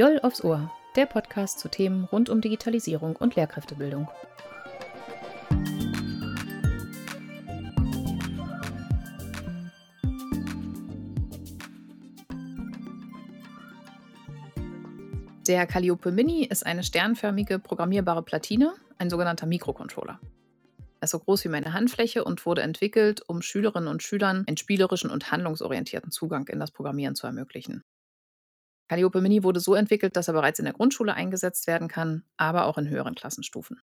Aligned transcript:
Diol 0.00 0.18
aufs 0.22 0.42
Ohr, 0.42 0.72
der 0.96 1.04
Podcast 1.04 1.58
zu 1.58 1.68
Themen 1.68 2.04
rund 2.04 2.30
um 2.30 2.40
Digitalisierung 2.40 3.16
und 3.16 3.36
Lehrkräftebildung. 3.36 4.08
Der 15.46 15.66
Calliope 15.66 16.12
Mini 16.12 16.46
ist 16.46 16.64
eine 16.64 16.82
sternförmige 16.82 17.58
programmierbare 17.58 18.22
Platine, 18.22 18.72
ein 18.96 19.10
sogenannter 19.10 19.44
Mikrocontroller. 19.44 20.18
Er 21.00 21.04
ist 21.04 21.10
so 21.10 21.18
groß 21.18 21.44
wie 21.44 21.50
meine 21.50 21.74
Handfläche 21.74 22.24
und 22.24 22.46
wurde 22.46 22.62
entwickelt, 22.62 23.20
um 23.26 23.42
Schülerinnen 23.42 23.90
und 23.90 24.02
Schülern 24.02 24.46
einen 24.48 24.56
spielerischen 24.56 25.10
und 25.10 25.30
handlungsorientierten 25.30 26.10
Zugang 26.10 26.48
in 26.48 26.58
das 26.58 26.70
Programmieren 26.70 27.16
zu 27.16 27.26
ermöglichen. 27.26 27.84
Calliope 28.90 29.20
Mini 29.20 29.44
wurde 29.44 29.60
so 29.60 29.76
entwickelt, 29.76 30.16
dass 30.16 30.26
er 30.26 30.34
bereits 30.34 30.58
in 30.58 30.64
der 30.64 30.74
Grundschule 30.74 31.14
eingesetzt 31.14 31.68
werden 31.68 31.86
kann, 31.86 32.24
aber 32.36 32.66
auch 32.66 32.76
in 32.76 32.88
höheren 32.88 33.14
Klassenstufen. 33.14 33.80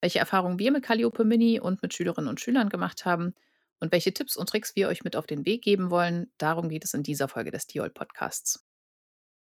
Welche 0.00 0.18
Erfahrungen 0.18 0.58
wir 0.58 0.72
mit 0.72 0.82
Calliope 0.82 1.24
Mini 1.24 1.60
und 1.60 1.80
mit 1.80 1.94
Schülerinnen 1.94 2.28
und 2.28 2.40
Schülern 2.40 2.70
gemacht 2.70 3.04
haben 3.04 3.36
und 3.78 3.92
welche 3.92 4.12
Tipps 4.12 4.36
und 4.36 4.48
Tricks 4.48 4.74
wir 4.74 4.88
euch 4.88 5.04
mit 5.04 5.14
auf 5.14 5.28
den 5.28 5.46
Weg 5.46 5.62
geben 5.62 5.92
wollen, 5.92 6.32
darum 6.38 6.68
geht 6.68 6.84
es 6.84 6.92
in 6.92 7.04
dieser 7.04 7.28
Folge 7.28 7.52
des 7.52 7.68
Diol 7.68 7.88
Podcasts. 7.88 8.66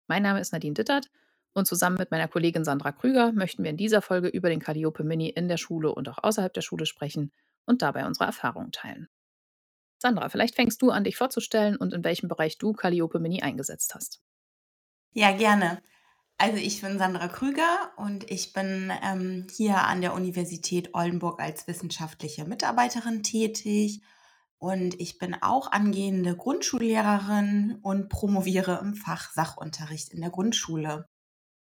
Mein 0.08 0.24
Name 0.24 0.40
ist 0.40 0.52
Nadine 0.52 0.74
Dittert 0.74 1.12
und 1.52 1.68
zusammen 1.68 1.96
mit 1.96 2.10
meiner 2.10 2.26
Kollegin 2.26 2.64
Sandra 2.64 2.90
Krüger 2.90 3.30
möchten 3.30 3.62
wir 3.62 3.70
in 3.70 3.76
dieser 3.76 4.02
Folge 4.02 4.26
über 4.26 4.48
den 4.48 4.58
Calliope 4.58 5.04
Mini 5.04 5.28
in 5.28 5.46
der 5.46 5.58
Schule 5.58 5.94
und 5.94 6.08
auch 6.08 6.18
außerhalb 6.20 6.52
der 6.52 6.62
Schule 6.62 6.86
sprechen 6.86 7.30
und 7.66 7.82
dabei 7.82 8.04
unsere 8.04 8.24
Erfahrungen 8.24 8.72
teilen. 8.72 9.06
Sandra, 10.04 10.28
vielleicht 10.28 10.54
fängst 10.54 10.82
du 10.82 10.90
an, 10.90 11.04
dich 11.04 11.16
vorzustellen 11.16 11.76
und 11.76 11.94
in 11.94 12.04
welchem 12.04 12.28
Bereich 12.28 12.58
du 12.58 12.74
Calliope 12.74 13.20
Mini 13.20 13.40
eingesetzt 13.40 13.94
hast. 13.94 14.20
Ja, 15.16 15.30
gerne. 15.30 15.80
Also 16.38 16.56
ich 16.56 16.80
bin 16.80 16.98
Sandra 16.98 17.28
Krüger 17.28 17.92
und 17.96 18.28
ich 18.28 18.52
bin 18.52 18.92
ähm, 19.04 19.46
hier 19.54 19.84
an 19.84 20.00
der 20.00 20.12
Universität 20.12 20.92
Oldenburg 20.92 21.40
als 21.40 21.68
wissenschaftliche 21.68 22.44
Mitarbeiterin 22.44 23.22
tätig. 23.22 24.02
Und 24.58 25.00
ich 25.00 25.18
bin 25.18 25.36
auch 25.40 25.70
angehende 25.70 26.36
Grundschullehrerin 26.36 27.78
und 27.82 28.08
promoviere 28.08 28.80
im 28.82 28.96
Fach 28.96 29.30
Sachunterricht 29.32 30.12
in 30.12 30.20
der 30.20 30.30
Grundschule. 30.30 31.08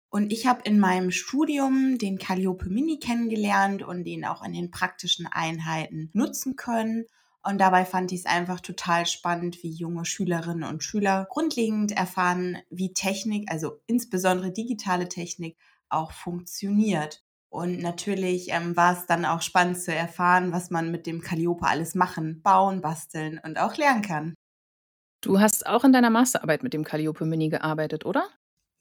Und 0.08 0.32
ich 0.32 0.46
habe 0.46 0.62
in 0.64 0.80
meinem 0.80 1.12
Studium 1.12 1.98
den 1.98 2.18
Calliope 2.18 2.68
Mini 2.68 2.98
kennengelernt 2.98 3.84
und 3.84 4.02
den 4.02 4.24
auch 4.24 4.42
in 4.42 4.54
den 4.54 4.72
praktischen 4.72 5.28
Einheiten 5.28 6.10
nutzen 6.14 6.56
können. 6.56 7.04
Und 7.46 7.58
dabei 7.58 7.84
fand 7.84 8.10
ich 8.10 8.20
es 8.20 8.26
einfach 8.26 8.58
total 8.58 9.06
spannend, 9.06 9.62
wie 9.62 9.70
junge 9.70 10.04
Schülerinnen 10.04 10.68
und 10.68 10.82
Schüler 10.82 11.28
grundlegend 11.30 11.92
erfahren, 11.92 12.58
wie 12.70 12.92
Technik, 12.92 13.52
also 13.52 13.80
insbesondere 13.86 14.50
digitale 14.50 15.08
Technik, 15.08 15.56
auch 15.88 16.10
funktioniert. 16.10 17.22
Und 17.48 17.78
natürlich 17.78 18.48
ähm, 18.50 18.76
war 18.76 18.94
es 18.94 19.06
dann 19.06 19.24
auch 19.24 19.42
spannend 19.42 19.80
zu 19.80 19.94
erfahren, 19.94 20.50
was 20.50 20.70
man 20.70 20.90
mit 20.90 21.06
dem 21.06 21.20
Calliope 21.20 21.64
alles 21.64 21.94
machen, 21.94 22.42
bauen, 22.42 22.80
basteln 22.80 23.40
und 23.44 23.60
auch 23.60 23.76
lernen 23.76 24.02
kann. 24.02 24.34
Du 25.20 25.38
hast 25.38 25.68
auch 25.68 25.84
in 25.84 25.92
deiner 25.92 26.10
Masterarbeit 26.10 26.64
mit 26.64 26.74
dem 26.74 26.82
Calliope 26.82 27.26
Mini 27.26 27.48
gearbeitet, 27.48 28.04
oder? 28.04 28.26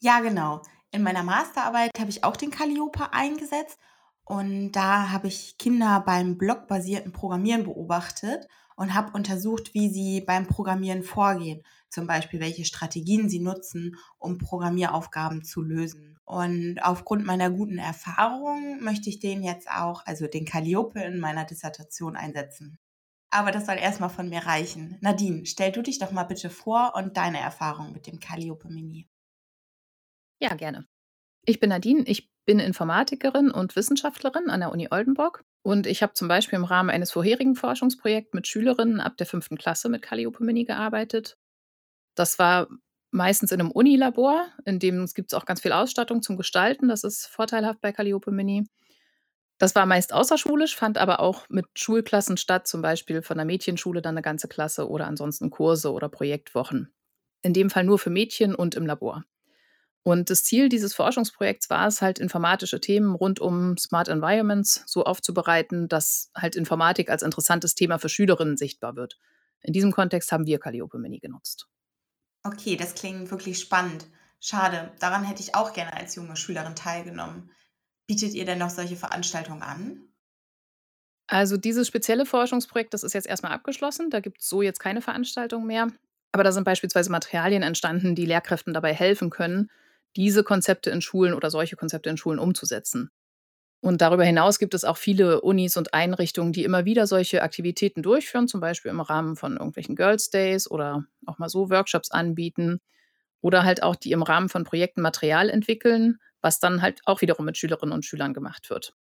Ja, 0.02 0.22
genau. 0.22 0.64
In 0.90 1.04
meiner 1.04 1.24
Masterarbeit 1.24 1.92
habe 2.00 2.10
ich 2.10 2.24
auch 2.24 2.36
den 2.36 2.50
Calliope 2.50 3.14
eingesetzt 3.14 3.78
und 4.26 4.72
da 4.72 5.12
habe 5.12 5.28
ich 5.28 5.58
Kinder 5.60 6.02
beim 6.06 6.38
blockbasierten 6.38 7.12
Programmieren 7.12 7.64
beobachtet 7.64 8.48
und 8.76 8.94
habe 8.94 9.14
untersucht, 9.14 9.74
wie 9.74 9.90
sie 9.90 10.22
beim 10.22 10.48
Programmieren 10.48 11.04
vorgehen. 11.04 11.62
Zum 11.90 12.08
Beispiel, 12.08 12.40
welche 12.40 12.66
Strategien 12.66 13.30
sie 13.30 13.40
nutzen, 13.40 13.96
um 14.18 14.40
Programmieraufgaben 14.40 15.44
zu 15.44 15.62
lösen. 15.62 16.18
Und 16.26 16.80
aufgrund 16.82 17.26
meiner 17.26 17.52
guten 17.52 17.78
Erfahrungen 17.78 18.84
möchte 18.84 19.10
ich 19.10 19.20
den 19.20 19.44
jetzt 19.44 19.70
auch, 19.70 20.06
also 20.08 20.26
den 20.28 20.46
Calliope, 20.46 21.00
in 21.02 21.20
meiner 21.20 21.46
Dissertation 21.46 22.16
einsetzen. 22.16 22.80
Aber 23.30 23.52
das 23.52 23.68
soll 23.68 23.78
erstmal 23.78 24.10
von 24.10 24.30
mir 24.30 24.40
reichen. 24.40 24.98
Nadine, 25.02 25.46
stell 25.46 25.72
du 25.72 25.84
dich 25.84 26.00
doch 26.00 26.12
mal 26.12 26.24
bitte 26.24 26.50
vor 26.50 26.94
und 26.96 27.16
deine 27.16 27.40
Erfahrung 27.40 27.94
mit 27.94 28.08
dem 28.08 28.20
Calliope 28.20 28.70
Mini. 28.70 29.08
Ja, 30.40 30.56
gerne. 30.56 30.88
Ich 31.46 31.60
bin 31.60 31.70
Nadine, 31.70 32.04
ich 32.08 32.35
bin 32.46 32.60
Informatikerin 32.60 33.52
und 33.52 33.76
Wissenschaftlerin 33.76 34.50
an 34.50 34.60
der 34.60 34.72
Uni 34.72 34.88
Oldenburg 34.92 35.44
und 35.64 35.88
ich 35.88 36.04
habe 36.04 36.14
zum 36.14 36.28
Beispiel 36.28 36.58
im 36.58 36.66
Rahmen 36.66 36.90
eines 36.90 37.12
vorherigen 37.12 37.56
Forschungsprojekts 37.56 38.34
mit 38.34 38.48
Schülerinnen 38.48 39.00
ab 39.00 39.18
der 39.18 39.26
fünften 39.28 39.58
Klasse 39.58 39.90
mit 39.90 40.02
Calliope 40.02 40.44
Mini 40.44 40.66
gearbeitet. 40.66 41.38
Das 42.16 42.40
war 42.40 42.68
meistens 43.12 43.52
in 43.52 43.60
einem 43.60 43.72
Unilabor, 43.72 44.48
in 44.66 44.80
dem 44.80 45.06
gibt 45.08 45.32
es 45.32 45.38
auch 45.38 45.46
ganz 45.46 45.62
viel 45.62 45.72
Ausstattung 45.72 46.22
zum 46.22 46.38
Gestalten. 46.38 46.88
Das 46.88 47.04
ist 47.04 47.28
vorteilhaft 47.28 47.82
bei 47.82 47.92
Calliope 47.92 48.32
Mini. 48.32 48.66
Das 49.58 49.74
war 49.76 49.86
meist 49.86 50.14
außerschulisch, 50.14 50.76
fand 50.76 50.98
aber 50.98 51.20
auch 51.22 51.48
mit 51.50 51.66
Schulklassen 51.76 52.38
statt, 52.38 52.68
zum 52.68 52.82
Beispiel 52.82 53.22
von 53.22 53.38
der 53.38 53.46
Mädchenschule 53.46 54.02
dann 54.02 54.16
eine 54.16 54.22
ganze 54.22 54.48
Klasse 54.48 54.90
oder 54.90 55.08
ansonsten 55.08 55.50
Kurse 55.50 55.92
oder 55.94 56.10
Projektwochen. 56.10 56.94
In 57.42 57.54
dem 57.54 57.70
Fall 57.70 57.86
nur 57.86 58.00
für 58.00 58.10
Mädchen 58.10 58.54
und 58.56 58.76
im 58.76 58.86
Labor. 58.86 59.24
Und 60.08 60.30
das 60.30 60.44
Ziel 60.44 60.70
dieses 60.70 60.94
Forschungsprojekts 60.94 61.72
war 61.72 61.88
es 61.88 62.04
halt, 62.04 62.20
informatische 62.20 62.80
Themen 62.80 63.16
rund 63.16 63.40
um 63.40 63.76
Smart 63.76 64.08
Environments 64.08 64.84
so 64.86 65.04
aufzubereiten, 65.04 65.88
dass 65.88 66.30
halt 66.36 66.56
Informatik 66.56 67.10
als 67.10 67.24
interessantes 67.24 67.74
Thema 67.74 67.98
für 67.98 68.08
Schülerinnen 68.08 68.56
sichtbar 68.56 68.96
wird. 68.96 69.18
In 69.62 69.74
diesem 69.74 69.92
Kontext 69.92 70.32
haben 70.32 70.46
wir 70.46 70.60
Calliope 70.60 71.00
Mini 71.00 71.18
genutzt. 71.18 71.68
Okay, 72.44 72.76
das 72.76 72.94
klingt 72.94 73.32
wirklich 73.32 73.58
spannend. 73.58 74.06
Schade, 74.40 74.92
daran 75.00 75.24
hätte 75.24 75.42
ich 75.42 75.56
auch 75.56 75.74
gerne 75.74 75.94
als 75.94 76.14
junge 76.14 76.36
Schülerin 76.36 76.76
teilgenommen. 76.76 77.50
Bietet 78.06 78.36
ihr 78.36 78.46
denn 78.46 78.60
noch 78.60 78.70
solche 78.70 78.98
Veranstaltungen 78.98 79.64
an? 79.64 80.04
Also 81.26 81.58
dieses 81.58 81.88
spezielle 81.88 82.28
Forschungsprojekt, 82.28 82.94
das 82.94 83.02
ist 83.02 83.14
jetzt 83.14 83.26
erstmal 83.26 83.54
abgeschlossen. 83.54 84.12
Da 84.12 84.20
gibt 84.20 84.42
es 84.42 84.50
so 84.50 84.62
jetzt 84.62 84.80
keine 84.80 85.02
Veranstaltung 85.02 85.66
mehr. 85.66 85.88
Aber 86.32 86.44
da 86.44 86.52
sind 86.52 86.64
beispielsweise 86.64 87.10
Materialien 87.10 87.64
entstanden, 87.64 88.14
die 88.14 88.28
Lehrkräften 88.28 88.76
dabei 88.76 88.94
helfen 88.94 89.32
können, 89.32 89.72
diese 90.16 90.44
Konzepte 90.44 90.90
in 90.90 91.02
Schulen 91.02 91.34
oder 91.34 91.50
solche 91.50 91.76
Konzepte 91.76 92.10
in 92.10 92.18
Schulen 92.18 92.40
umzusetzen. 92.40 93.12
Und 93.82 94.02
darüber 94.02 94.24
hinaus 94.24 94.58
gibt 94.58 94.74
es 94.74 94.84
auch 94.84 94.98
viele 94.98 95.42
Unis 95.42 95.78
und 95.78 95.94
Einrichtungen, 95.94 96.54
die 96.54 96.64
immer 96.64 96.86
wieder 96.86 97.06
solche 97.06 97.44
Aktivitäten 97.44 98.02
durchführen, 98.02 98.48
zum 98.48 98.60
Beispiel 98.60 98.90
im 98.90 99.00
Rahmen 99.00 99.36
von 99.36 99.58
irgendwelchen 99.58 99.96
Girls 99.96 100.30
Days 100.30 100.70
oder 100.70 101.06
auch 101.26 101.38
mal 101.38 101.50
so 101.50 101.70
Workshops 101.70 102.10
anbieten 102.10 102.80
oder 103.42 103.64
halt 103.64 103.84
auch 103.84 103.96
die 103.96 104.12
im 104.12 104.24
Rahmen 104.24 104.50
von 104.50 104.64
Projekten 104.64 105.02
Material 105.02 105.52
entwickeln, 105.52 106.18
was 106.42 106.60
dann 106.60 106.82
halt 106.82 107.02
auch 107.06 107.22
wiederum 107.22 107.46
mit 107.46 107.58
Schülerinnen 107.58 107.94
und 107.94 108.06
Schülern 108.06 108.34
gemacht 108.34 108.70
wird. 108.72 108.96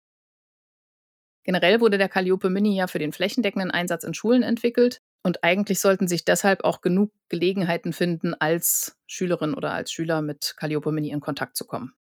Generell 1.44 1.80
wurde 1.80 1.98
der 1.98 2.10
Calliope 2.10 2.50
Mini 2.50 2.76
ja 2.76 2.88
für 2.88 3.00
den 3.00 3.14
flächendeckenden 3.14 3.72
Einsatz 3.72 4.04
in 4.04 4.14
Schulen 4.14 4.44
entwickelt 4.44 5.02
und 5.24 5.44
eigentlich 5.44 5.80
sollten 5.80 6.08
sich 6.08 6.26
deshalb 6.26 6.64
auch 6.64 6.82
genug 6.82 7.12
Gelegenheiten 7.30 7.94
finden, 7.94 8.34
als 8.34 8.98
Schülerin 9.08 9.54
oder 9.54 9.72
als 9.72 9.92
Schüler 9.92 10.22
mit 10.22 10.56
Calliope 10.58 10.92
Mini 10.92 11.10
in 11.10 11.20
Kontakt 11.20 11.56
zu 11.56 11.66
kommen. 11.66 11.94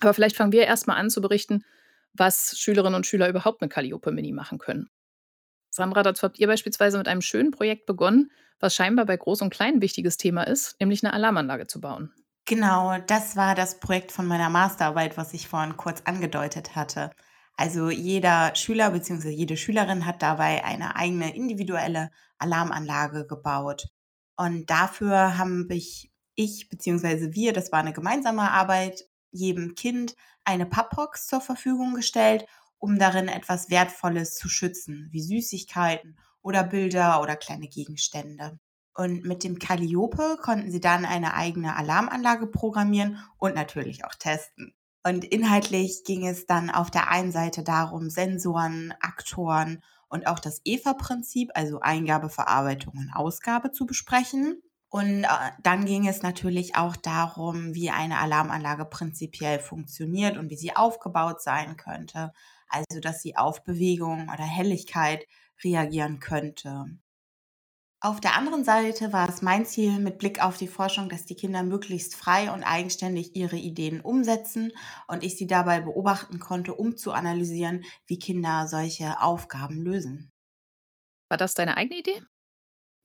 Aber 0.00 0.14
vielleicht 0.14 0.36
fangen 0.36 0.52
wir 0.52 0.64
erstmal 0.64 0.96
an 0.96 1.10
zu 1.10 1.20
berichten, 1.20 1.64
was 2.12 2.58
Schülerinnen 2.58 2.94
und 2.94 3.06
Schüler 3.06 3.28
überhaupt 3.28 3.60
mit 3.60 3.70
Calliope 3.70 4.12
Mini 4.12 4.32
machen 4.32 4.58
können. 4.58 4.88
Sandra, 5.70 6.02
dazu 6.02 6.22
habt 6.22 6.38
ihr 6.38 6.46
beispielsweise 6.46 6.98
mit 6.98 7.08
einem 7.08 7.20
schönen 7.20 7.50
Projekt 7.50 7.86
begonnen, 7.86 8.30
was 8.60 8.74
scheinbar 8.74 9.06
bei 9.06 9.16
Groß 9.16 9.42
und 9.42 9.50
Klein 9.50 9.74
ein 9.74 9.82
wichtiges 9.82 10.16
Thema 10.16 10.44
ist, 10.44 10.78
nämlich 10.80 11.04
eine 11.04 11.12
Alarmanlage 11.12 11.66
zu 11.66 11.80
bauen. 11.80 12.12
Genau, 12.46 12.98
das 13.06 13.36
war 13.36 13.54
das 13.54 13.80
Projekt 13.80 14.12
von 14.12 14.26
meiner 14.26 14.50
Masterarbeit, 14.50 15.16
was 15.16 15.32
ich 15.32 15.48
vorhin 15.48 15.76
kurz 15.76 16.02
angedeutet 16.04 16.76
hatte. 16.76 17.10
Also 17.56 17.90
jeder 17.90 18.54
Schüler 18.56 18.90
bzw. 18.90 19.30
jede 19.30 19.56
Schülerin 19.56 20.06
hat 20.06 20.22
dabei 20.22 20.64
eine 20.64 20.96
eigene 20.96 21.34
individuelle 21.34 22.10
Alarmanlage 22.38 23.26
gebaut. 23.26 23.88
Und 24.36 24.70
dafür 24.70 25.38
haben 25.38 25.68
ich, 25.70 26.10
ich 26.34 26.68
bzw. 26.68 27.32
wir, 27.32 27.52
das 27.52 27.70
war 27.70 27.80
eine 27.80 27.92
gemeinsame 27.92 28.50
Arbeit, 28.50 29.04
jedem 29.30 29.74
Kind 29.74 30.16
eine 30.44 30.66
Pappbox 30.66 31.28
zur 31.28 31.40
Verfügung 31.40 31.94
gestellt, 31.94 32.46
um 32.78 32.98
darin 32.98 33.28
etwas 33.28 33.70
Wertvolles 33.70 34.36
zu 34.36 34.48
schützen, 34.48 35.08
wie 35.10 35.22
Süßigkeiten 35.22 36.18
oder 36.42 36.64
Bilder 36.64 37.22
oder 37.22 37.36
kleine 37.36 37.68
Gegenstände. 37.68 38.58
Und 38.94 39.24
mit 39.24 39.42
dem 39.42 39.58
Calliope 39.58 40.38
konnten 40.40 40.70
sie 40.70 40.80
dann 40.80 41.04
eine 41.04 41.34
eigene 41.34 41.76
Alarmanlage 41.76 42.46
programmieren 42.46 43.18
und 43.38 43.54
natürlich 43.54 44.04
auch 44.04 44.14
testen. 44.14 44.74
Und 45.06 45.24
inhaltlich 45.24 46.04
ging 46.04 46.26
es 46.26 46.46
dann 46.46 46.70
auf 46.70 46.90
der 46.90 47.10
einen 47.10 47.30
Seite 47.30 47.62
darum, 47.62 48.08
Sensoren, 48.08 48.94
Aktoren 49.00 49.82
und 50.08 50.26
auch 50.26 50.38
das 50.38 50.60
EVA-Prinzip, 50.64 51.50
also 51.54 51.80
Eingabe, 51.80 52.30
Verarbeitung 52.30 52.94
und 52.96 53.12
Ausgabe 53.14 53.70
zu 53.70 53.84
besprechen. 53.86 54.62
Und 54.88 55.24
äh, 55.24 55.28
dann 55.62 55.84
ging 55.84 56.06
es 56.08 56.22
natürlich 56.22 56.76
auch 56.76 56.96
darum, 56.96 57.74
wie 57.74 57.90
eine 57.90 58.18
Alarmanlage 58.18 58.84
prinzipiell 58.86 59.58
funktioniert 59.58 60.38
und 60.38 60.50
wie 60.50 60.56
sie 60.56 60.74
aufgebaut 60.74 61.42
sein 61.42 61.76
könnte. 61.76 62.32
Also, 62.68 63.00
dass 63.00 63.20
sie 63.20 63.36
auf 63.36 63.62
Bewegung 63.64 64.28
oder 64.32 64.44
Helligkeit 64.44 65.26
reagieren 65.62 66.20
könnte. 66.20 66.86
Auf 68.04 68.20
der 68.20 68.36
anderen 68.36 68.64
Seite 68.64 69.14
war 69.14 69.30
es 69.30 69.40
mein 69.40 69.64
Ziel 69.64 69.98
mit 69.98 70.18
Blick 70.18 70.44
auf 70.44 70.58
die 70.58 70.68
Forschung, 70.68 71.08
dass 71.08 71.24
die 71.24 71.36
Kinder 71.36 71.62
möglichst 71.62 72.14
frei 72.14 72.52
und 72.52 72.62
eigenständig 72.62 73.34
ihre 73.34 73.56
Ideen 73.56 74.02
umsetzen 74.02 74.72
und 75.08 75.24
ich 75.24 75.38
sie 75.38 75.46
dabei 75.46 75.80
beobachten 75.80 76.38
konnte, 76.38 76.74
um 76.74 76.98
zu 76.98 77.12
analysieren, 77.12 77.82
wie 78.06 78.18
Kinder 78.18 78.68
solche 78.68 79.22
Aufgaben 79.22 79.80
lösen. 79.80 80.30
War 81.30 81.38
das 81.38 81.54
deine 81.54 81.78
eigene 81.78 82.00
Idee? 82.00 82.20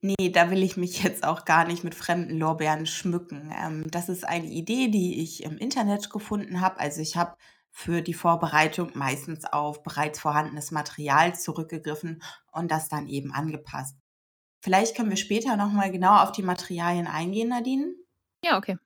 Ne, 0.02 0.32
da 0.32 0.50
will 0.50 0.62
ich 0.62 0.76
mich 0.76 1.02
jetzt 1.02 1.24
auch 1.24 1.46
gar 1.46 1.66
nicht 1.66 1.82
mit 1.82 1.94
fremden 1.94 2.36
Lorbeeren 2.36 2.84
schmücken. 2.84 3.54
Ähm, 3.58 3.90
das 3.90 4.10
ist 4.10 4.28
eine 4.28 4.48
Idee, 4.48 4.88
die 4.88 5.22
ich 5.22 5.44
im 5.44 5.56
Internet 5.56 6.10
gefunden 6.10 6.60
habe. 6.60 6.78
Also, 6.78 7.00
ich 7.00 7.16
habe 7.16 7.38
für 7.70 8.02
die 8.02 8.12
Vorbereitung 8.12 8.90
meistens 8.92 9.46
auf 9.46 9.82
bereits 9.82 10.20
vorhandenes 10.20 10.72
Material 10.72 11.34
zurückgegriffen 11.34 12.22
und 12.52 12.70
das 12.70 12.90
dann 12.90 13.08
eben 13.08 13.32
angepasst. 13.32 13.96
Vielleicht 14.60 14.96
können 14.96 15.10
wir 15.10 15.16
später 15.16 15.56
noch 15.56 15.72
mal 15.72 15.90
genauer 15.90 16.22
auf 16.22 16.32
die 16.32 16.42
Materialien 16.42 17.06
eingehen, 17.06 17.48
Nadine. 17.48 17.94
Ja, 18.44 18.58
okay. 18.58 18.78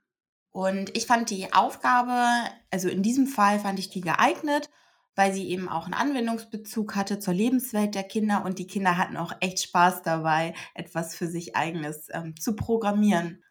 Und 0.51 0.97
ich 0.97 1.07
fand 1.07 1.31
die 1.31 1.53
Aufgabe 1.53 2.49
also, 2.75 2.89
in 2.89 3.05
diesem 3.05 3.29
Fall 3.29 3.61
fand 3.61 3.79
ich 3.79 3.91
die 3.91 4.01
geeignet, 4.01 4.69
weil 5.15 5.33
sie 5.33 5.49
eben 5.49 5.69
auch 5.69 5.85
einen 5.85 5.95
Anwendungsbezug 5.95 6.97
hatte 6.97 7.21
zur 7.21 7.33
Lebenswelt 7.33 7.95
der 7.95 8.03
Kinder 8.03 8.45
und 8.45 8.59
die 8.59 8.67
Kinder 8.67 8.99
hatten 8.99 9.17
auch 9.17 9.33
echt 9.39 9.63
Spaß 9.63 10.03
dabei, 10.03 10.55
etwas 10.75 11.15
für 11.15 11.29
sich 11.29 11.55
Eigenes, 11.55 12.09
ähm, 12.11 12.35
zu 12.35 12.57
programmieren. 12.57 13.45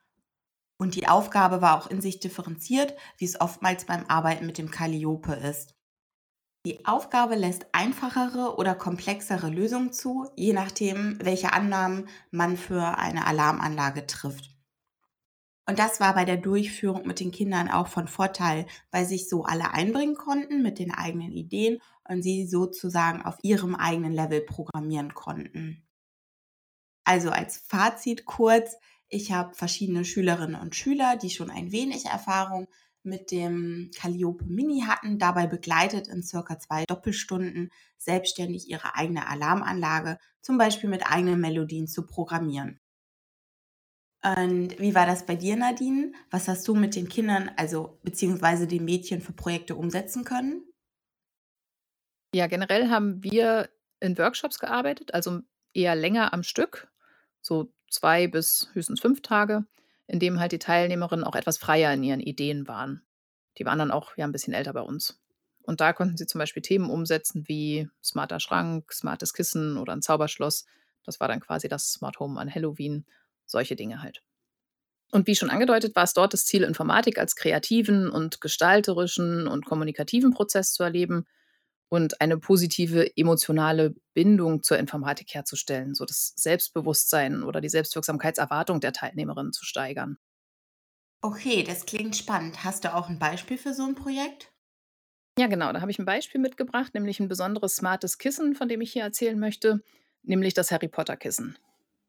Und 0.77 0.95
die 0.95 1.07
Aufgabe 1.07 1.61
war 1.61 1.77
auch 1.77 1.89
in 1.89 2.01
sich 2.01 2.19
differenziert, 2.19 2.95
wie 3.17 3.23
es 3.23 3.39
oftmals 3.39 3.85
beim 3.85 4.05
Arbeiten 4.09 4.45
mit 4.45 4.57
dem 4.57 4.71
Calliope 4.71 5.31
ist. 5.35 5.73
Die 6.65 6.85
Aufgabe 6.85 7.35
lässt 7.35 7.65
einfachere 7.73 8.55
oder 8.57 8.73
komplexere 8.73 9.49
Lösungen 9.49 9.91
zu, 9.91 10.29
je 10.37 10.53
nachdem, 10.53 11.17
welche 11.21 11.51
Annahmen 11.51 12.07
man 12.31 12.55
für 12.55 12.97
eine 12.97 13.27
Alarmanlage 13.27 14.07
trifft. 14.07 14.49
Und 15.65 15.79
das 15.79 15.99
war 15.99 16.13
bei 16.13 16.23
der 16.23 16.37
Durchführung 16.37 17.05
mit 17.05 17.19
den 17.19 17.31
Kindern 17.31 17.69
auch 17.69 17.87
von 17.87 18.07
Vorteil, 18.07 18.65
weil 18.91 19.05
sich 19.05 19.27
so 19.27 19.43
alle 19.43 19.71
einbringen 19.71 20.15
konnten 20.15 20.61
mit 20.61 20.79
den 20.79 20.93
eigenen 20.93 21.31
Ideen 21.31 21.81
und 22.07 22.21
sie 22.21 22.47
sozusagen 22.47 23.21
auf 23.21 23.37
ihrem 23.43 23.75
eigenen 23.75 24.13
Level 24.13 24.41
programmieren 24.41 25.13
konnten. 25.13 25.85
Also 27.05 27.29
als 27.29 27.57
Fazit 27.57 28.25
kurz, 28.25 28.77
ich 29.09 29.31
habe 29.33 29.53
verschiedene 29.53 30.05
Schülerinnen 30.05 30.59
und 30.59 30.75
Schüler, 30.75 31.17
die 31.17 31.29
schon 31.29 31.49
ein 31.49 31.71
wenig 31.71 32.05
Erfahrung 32.05 32.67
mit 33.03 33.31
dem 33.31 33.91
Calliope 33.95 34.45
Mini 34.45 34.81
hatten, 34.81 35.19
dabei 35.19 35.47
begleitet 35.47 36.07
in 36.07 36.23
circa 36.23 36.59
zwei 36.59 36.85
Doppelstunden 36.85 37.71
selbstständig 37.97 38.69
ihre 38.69 38.95
eigene 38.95 39.27
Alarmanlage, 39.27 40.17
zum 40.41 40.57
Beispiel 40.57 40.89
mit 40.89 41.05
eigenen 41.05 41.39
Melodien 41.39 41.87
zu 41.87 42.05
programmieren. 42.05 42.79
Und 44.23 44.79
wie 44.79 44.95
war 44.95 45.05
das 45.05 45.25
bei 45.25 45.35
dir, 45.35 45.57
Nadine? 45.57 46.13
Was 46.31 46.47
hast 46.47 46.65
du 46.67 46.75
mit 46.75 46.95
den 46.95 47.09
Kindern, 47.09 47.51
also 47.57 47.99
beziehungsweise 48.03 48.67
den 48.67 48.85
Mädchen 48.85 49.21
für 49.21 49.33
Projekte 49.33 49.75
umsetzen 49.75 50.23
können? 50.23 50.63
Ja, 52.33 52.47
generell 52.47 52.89
haben 52.89 53.21
wir 53.21 53.69
in 53.99 54.17
Workshops 54.17 54.59
gearbeitet, 54.59 55.13
also 55.13 55.41
eher 55.73 55.95
länger 55.95 56.33
am 56.33 56.43
Stück, 56.43 56.89
so 57.41 57.73
2 57.89 58.27
bis 58.27 58.69
höchstens 58.73 59.01
5 59.01 59.21
Tage, 59.21 59.65
in 60.07 60.19
dem 60.19 60.39
halt 60.39 60.51
die 60.51 60.59
Teilnehmerinnen 60.59 61.25
auch 61.25 61.35
etwas 61.35 61.57
freier 61.57 61.93
in 61.93 62.03
ihren 62.03 62.19
Ideen 62.19 62.67
waren. 62.67 63.03
Die 63.57 63.65
waren 63.65 63.79
dann 63.79 63.91
auch 63.91 64.17
ja 64.17 64.25
ein 64.25 64.31
bisschen 64.31 64.53
älter 64.53 64.73
bei 64.73 64.81
uns. 64.81 65.19
Und 65.61 65.79
da 65.79 65.93
konnten 65.93 66.17
sie 66.17 66.25
zum 66.25 66.39
Beispiel 66.39 66.61
Themen 66.61 66.89
umsetzen 66.89 67.47
wie 67.47 67.87
smarter 68.03 68.39
Schrank, 68.39 68.91
smartes 68.91 69.33
Kissen 69.33 69.77
oder 69.77 69.93
ein 69.93 70.01
Zauberschloss. 70.01 70.65
Das 71.05 71.19
war 71.19 71.27
dann 71.27 71.39
quasi 71.39 71.69
das 71.69 71.93
Smart 71.93 72.19
Home 72.19 72.39
an 72.39 72.53
Halloween, 72.53 73.05
solche 73.45 73.75
Dinge 73.75 74.01
halt. 74.01 74.21
Und 75.11 75.27
wie 75.27 75.35
schon 75.35 75.49
angedeutet, 75.49 75.95
war 75.95 76.03
es 76.03 76.13
dort 76.13 76.33
das 76.33 76.45
Ziel, 76.45 76.63
Informatik 76.63 77.19
als 77.19 77.35
kreativen 77.35 78.09
und 78.09 78.41
gestalterischen 78.41 79.47
und 79.47 79.65
kommunikativen 79.65 80.31
Prozess 80.33 80.73
zu 80.73 80.83
erleben 80.83 81.27
und 81.93 82.21
eine 82.21 82.39
positive 82.39 83.15
emotionale 83.15 83.93
Bindung 84.15 84.63
zur 84.63 84.79
Informatik 84.79 85.35
herzustellen, 85.35 85.93
so 85.93 86.05
das 86.05 86.33
Selbstbewusstsein 86.35 87.43
oder 87.43 87.61
die 87.61 87.69
Selbstwirksamkeitserwartung 87.69 88.79
der 88.79 88.93
Teilnehmerinnen 88.93 89.53
zu 89.53 89.63
steigern. 89.63 90.17
Okay, 91.21 91.61
das 91.61 91.85
klingt 91.85 92.15
spannend. 92.15 92.63
Hast 92.63 92.83
du 92.83 92.95
auch 92.95 93.09
ein 93.09 93.19
Beispiel 93.19 93.59
für 93.59 93.75
so 93.75 93.83
ein 93.83 93.93
Projekt? 93.93 94.51
Ja, 95.37 95.45
genau, 95.45 95.71
da 95.71 95.81
habe 95.81 95.91
ich 95.91 95.99
ein 95.99 96.05
Beispiel 96.05 96.41
mitgebracht, 96.41 96.95
nämlich 96.95 97.19
ein 97.19 97.27
besonderes 97.27 97.75
smartes 97.75 98.17
Kissen, 98.17 98.55
von 98.55 98.67
dem 98.67 98.81
ich 98.81 98.91
hier 98.91 99.03
erzählen 99.03 99.37
möchte, 99.37 99.83
nämlich 100.23 100.55
das 100.55 100.71
Harry 100.71 100.87
Potter 100.87 101.15
Kissen. 101.15 101.59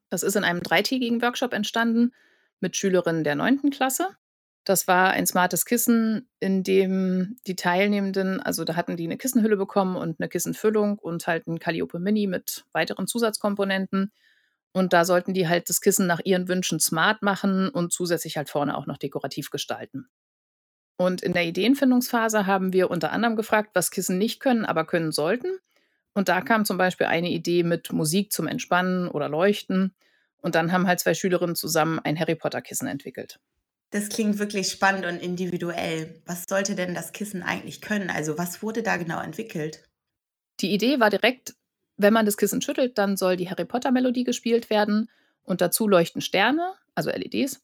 Das 0.09 0.23
ist 0.23 0.35
in 0.35 0.45
einem 0.45 0.63
dreitägigen 0.63 1.21
Workshop 1.21 1.53
entstanden 1.53 2.15
mit 2.59 2.75
Schülerinnen 2.75 3.23
der 3.23 3.35
neunten 3.35 3.69
Klasse. 3.69 4.17
Das 4.65 4.89
war 4.89 5.11
ein 5.11 5.27
smartes 5.27 5.67
Kissen, 5.67 6.27
in 6.41 6.63
dem 6.63 7.37
die 7.47 7.55
Teilnehmenden, 7.55 8.41
also 8.41 8.65
da 8.65 8.77
hatten 8.77 8.97
die 8.97 9.05
eine 9.05 9.19
Kissenhülle 9.19 9.59
bekommen 9.59 9.95
und 9.97 10.19
eine 10.19 10.29
Kissenfüllung 10.29 10.99
und 10.99 11.27
halt 11.27 11.47
ein 11.47 11.59
Calliope 11.59 11.99
Mini 11.99 12.27
mit 12.27 12.65
weiteren 12.73 13.07
Zusatzkomponenten. 13.07 14.11
Und 14.73 14.93
da 14.95 15.05
sollten 15.05 15.35
die 15.35 15.49
halt 15.49 15.69
das 15.69 15.83
Kissen 15.83 16.07
nach 16.07 16.21
ihren 16.25 16.49
Wünschen 16.49 16.81
smart 16.81 17.23
machen 17.23 17.69
und 17.69 17.93
zusätzlich 17.93 18.39
halt 18.39 18.49
vorne 18.49 18.77
auch 18.77 18.87
noch 18.87 18.97
dekorativ 18.97 19.51
gestalten. 19.51 20.09
Und 20.97 21.23
in 21.23 21.35
der 21.35 21.45
Ideenfindungsphase 21.45 22.47
haben 22.47 22.73
wir 22.73 22.91
unter 22.91 23.13
anderem 23.13 23.37
gefragt, 23.37 23.71
was 23.75 23.91
Kissen 23.91 24.17
nicht 24.17 24.41
können, 24.41 24.65
aber 24.65 24.87
können 24.87 25.13
sollten. 25.13 25.59
Und 26.15 26.29
da 26.29 26.41
kam 26.41 26.65
zum 26.65 26.79
Beispiel 26.79 27.07
eine 27.07 27.31
Idee 27.31 27.65
mit 27.65 27.93
Musik 27.93 28.33
zum 28.33 28.47
Entspannen 28.47 29.09
oder 29.09 29.29
Leuchten. 29.29 29.95
Und 30.39 30.55
dann 30.55 30.73
haben 30.73 30.87
halt 30.87 31.01
zwei 31.01 31.15
Schülerinnen 31.15 31.57
zusammen 31.57 31.99
ein 31.99 32.19
Harry 32.19 32.37
Potter 32.37 32.63
Kissen 32.63 32.87
entwickelt. 32.87 33.41
Das 33.95 34.09
klingt 34.09 34.41
wirklich 34.41 34.73
spannend 34.73 35.07
und 35.07 35.23
individuell. 35.23 36.21
Was 36.27 36.47
sollte 36.49 36.75
denn 36.75 36.97
das 36.97 37.13
Kissen 37.13 37.45
eigentlich 37.45 37.81
können? 37.81 38.11
Also 38.11 38.37
was 38.37 38.61
wurde 38.61 38.83
da 38.83 38.97
genau 38.97 39.21
entwickelt? 39.21 39.85
Die 40.59 40.75
Idee 40.75 40.99
war 40.99 41.11
direkt, 41.11 41.55
wenn 41.97 42.13
man 42.13 42.27
das 42.27 42.37
Kissen 42.37 42.61
schüttelt, 42.61 42.99
dann 42.99 43.17
soll 43.17 43.37
die 43.37 43.49
Harry 43.49 43.65
Potter 43.65 43.93
Melodie 43.93 44.25
gespielt 44.25 44.69
werden 44.69 45.09
und 45.45 45.61
dazu 45.61 45.87
leuchten 45.87 46.23
Sterne, 46.23 46.75
also 46.97 47.09
LEDs. 47.11 47.63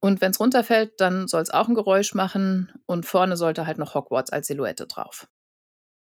Und 0.00 0.22
wenn 0.22 0.30
es 0.30 0.40
runterfällt, 0.40 1.02
dann 1.02 1.28
soll 1.28 1.42
es 1.42 1.50
auch 1.50 1.68
ein 1.68 1.74
Geräusch 1.74 2.14
machen 2.14 2.72
und 2.86 3.04
vorne 3.04 3.36
sollte 3.36 3.66
halt 3.66 3.76
noch 3.76 3.94
Hogwarts 3.94 4.30
als 4.30 4.46
Silhouette 4.46 4.86
drauf. 4.86 5.28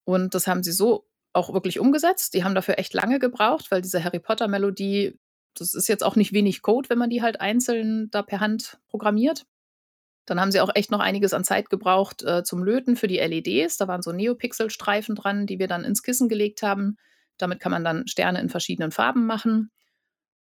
Und 0.05 0.37
das 0.37 0.47
haben 0.47 0.63
sie 0.63 0.71
so 0.71 1.09
auch 1.33 1.53
wirklich 1.53 1.81
umgesetzt. 1.81 2.35
Die 2.35 2.45
haben 2.45 2.55
dafür 2.55 2.79
echt 2.79 2.95
lange 2.95 3.19
gebraucht, 3.19 3.73
weil 3.73 3.83
diese 3.83 4.05
Harry 4.05 4.21
Potter 4.21 4.47
Melodie 4.47 5.19
das 5.55 5.75
ist 5.75 5.89
jetzt 5.89 6.05
auch 6.05 6.17
nicht 6.17 6.33
wenig 6.33 6.63
Code, 6.63 6.89
wenn 6.89 6.99
man 6.99 7.11
die 7.11 7.23
halt 7.23 7.41
einzeln 7.41 8.11
da 8.11 8.23
per 8.23 8.41
Hand 8.41 8.79
programmiert. 8.89 9.45
Dann 10.27 10.41
haben 10.41 10.53
sie 10.53 10.61
auch 10.61 10.71
echt 10.75 10.91
noch 10.91 11.01
einiges 11.01 11.35
an 11.35 11.45
Zeit 11.45 11.71
gebraucht 11.71 12.23
äh, 12.23 12.45
zum 12.45 12.63
Löten 12.63 12.97
für 12.97 13.09
die 13.09 13.19
LEDs. 13.19 13.77
Da 13.79 13.89
waren 13.89 14.03
so 14.03 14.13
Neopixel-Streifen 14.13 15.17
dran, 15.17 15.47
die 15.47 15.59
wir 15.59 15.67
dann 15.67 15.85
ins 15.85 16.03
Kissen 16.03 16.29
gelegt 16.29 16.63
haben. 16.63 16.99
Damit 17.37 17.59
kann 17.59 17.73
man 17.73 17.85
dann 17.85 18.07
Sterne 18.07 18.41
in 18.41 18.49
verschiedenen 18.49 18.93
Farben 18.93 19.27
machen. 19.27 19.71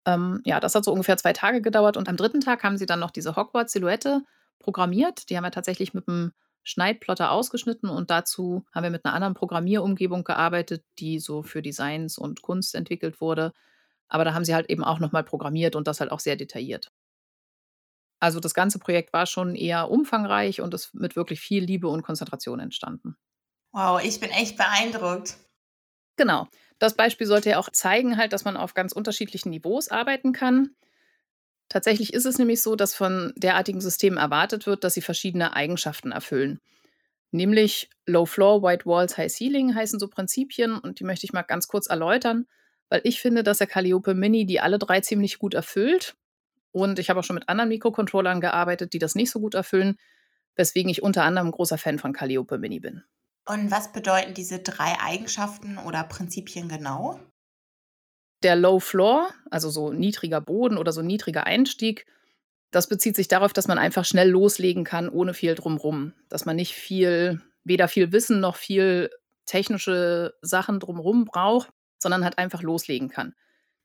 Ähm, 0.05 0.41
ja, 0.45 0.61
das 0.61 0.75
hat 0.75 0.85
so 0.85 0.93
ungefähr 0.93 1.17
zwei 1.17 1.33
Tage 1.33 1.63
gedauert. 1.63 1.97
Und 1.97 2.09
am 2.09 2.17
dritten 2.17 2.41
Tag 2.41 2.63
haben 2.63 2.77
sie 2.77 2.87
dann 2.87 3.01
noch 3.01 3.11
diese 3.11 3.35
Hogwarts-Silhouette 3.35 4.23
programmiert. 4.59 5.29
Die 5.31 5.37
haben 5.37 5.45
wir 5.45 5.51
tatsächlich 5.51 5.95
mit 5.95 6.07
einem 6.07 6.33
Schneidplotter 6.65 7.33
ausgeschnitten 7.33 7.89
und 7.89 8.11
dazu 8.11 8.65
haben 8.73 8.85
wir 8.85 8.91
mit 8.91 9.05
einer 9.05 9.15
anderen 9.15 9.35
Programmierumgebung 9.35 10.23
gearbeitet, 10.23 10.85
die 10.99 11.19
so 11.19 11.43
für 11.43 11.61
Designs 11.61 12.19
und 12.19 12.43
Kunst 12.43 12.75
entwickelt 12.75 13.21
wurde. 13.21 13.53
Aber 14.13 14.27
da 14.27 14.35
haben 14.35 14.45
sie 14.45 14.55
halt 14.55 14.69
eben 14.69 14.85
auch 14.85 14.99
noch 14.99 15.13
mal 15.13 15.25
programmiert 15.25 15.75
und 15.75 15.87
das 15.87 16.01
halt 16.01 16.13
auch 16.13 16.21
sehr 16.21 16.37
detailliert. 16.37 16.93
Also, 18.21 18.41
das 18.41 18.53
ganze 18.53 18.79
Projekt 18.79 19.15
war 19.15 19.25
schon 19.25 19.55
eher 19.55 19.91
umfangreich 19.91 20.61
und 20.61 20.75
ist 20.75 20.95
mit 20.95 21.17
wirklich 21.17 21.41
viel 21.41 21.65
Liebe 21.65 21.89
und 21.89 22.03
Konzentration 22.03 22.61
entstanden. 22.61 23.17
Wow, 23.73 24.05
ich 24.05 24.21
bin 24.21 24.29
echt 24.29 24.59
beeindruckt. 24.59 25.39
Genau. 26.17 26.47
Das 26.79 26.95
Beispiel 26.95 27.27
sollte 27.27 27.49
ja 27.49 27.59
auch 27.59 27.71
zeigen 27.71 28.19
halt, 28.19 28.35
dass 28.35 28.45
man 28.45 28.59
auf 28.59 28.75
ganz 28.75 28.93
unterschiedlichen 28.93 29.49
Niveaus 29.49 29.89
arbeiten 29.89 30.35
kann. 30.35 30.77
Tatsächlich 31.71 32.13
ist 32.13 32.27
es 32.27 32.37
nämlich 32.37 32.61
so, 32.61 32.77
dass 32.77 32.95
von 32.95 33.33
derartigen 33.37 33.81
Systemen 33.81 34.19
erwartet 34.19 34.67
wird, 34.67 34.85
dass 34.85 34.93
sie 34.93 35.01
verschiedene 35.01 35.55
Eigenschaften 35.55 36.13
erfüllen. 36.13 36.61
Nämlich 37.31 37.89
Low 38.05 38.27
Floor, 38.27 38.63
White 38.63 38.85
Walls, 38.85 39.17
High 39.17 39.33
Ceiling 39.33 39.75
heißen 39.75 39.99
so 39.99 40.09
Prinzipien 40.09 40.77
und 40.77 41.01
die 41.01 41.05
möchte 41.05 41.25
ich 41.25 41.33
mal 41.33 41.43
ganz 41.43 41.67
kurz 41.67 41.87
erläutern 41.87 42.47
weil 42.93 43.01
ich 43.05 43.23
finde, 43.23 43.43
dass 43.43 43.57
der 43.57 43.67
Calliope 43.67 44.13
Mini 44.13 44.45
die 44.45 44.61
alle 44.61 44.79
drei 44.79 45.01
ziemlich 45.01 45.39
gut 45.39 45.55
erfüllt. 45.55 46.15
Und 46.73 46.99
ich 46.99 47.09
habe 47.09 47.21
auch 47.21 47.25
schon 47.25 47.37
mit 47.37 47.49
anderen 47.49 47.71
Mikrocontrollern 47.71 48.43
gearbeitet, 48.43 48.93
die 48.93 48.99
das 48.99 49.15
nicht 49.15 49.31
so 49.31 49.41
gut 49.41 49.55
erfüllen, 49.55 49.97
weswegen 50.57 50.91
ich 50.91 51.03
unter 51.03 51.25
anderem 51.25 51.49
ein 51.49 51.53
großer 51.53 51.79
Fan 51.79 51.99
von 51.99 52.13
Calliope 52.13 52.59
Mini 52.59 52.81
bin. 52.81 53.03
Und 53.49 53.71
was 53.71 53.93
bedeuten 53.95 54.35
diese 54.35 54.59
drei 54.59 54.93
Eigenschaften 55.01 55.79
oder 55.79 56.05
Prinzipien 56.05 56.69
genau? 56.69 57.19
Der 58.43 58.57
Low 58.57 58.79
Floor, 58.79 59.31
also 59.51 59.71
so 59.71 59.91
niedriger 59.91 60.43
Boden 60.43 60.77
oder 60.77 60.93
so 60.93 61.01
niedriger 61.01 61.47
Einstieg, 61.47 62.05
das 62.73 62.89
bezieht 62.89 63.17
sich 63.17 63.29
darauf, 63.29 63.55
dass 63.55 63.69
man 63.69 63.79
einfach 63.79 64.05
schnell 64.05 64.29
loslegen 64.29 64.85
kann, 64.85 65.09
ohne 65.09 65.33
viel 65.33 65.55
drumrum. 65.55 66.13
Dass 66.29 66.45
man 66.45 66.57
nicht 66.57 66.75
viel, 66.75 67.41
weder 67.65 67.89
viel 67.89 68.13
Wissen 68.13 68.41
noch 68.41 68.57
viel 68.57 69.09
technische 69.47 70.35
Sachen 70.43 70.79
drumrum 70.79 71.25
braucht, 71.25 71.71
sondern 72.03 72.25
halt 72.25 72.39
einfach 72.39 72.63
loslegen 72.63 73.09
kann. 73.09 73.35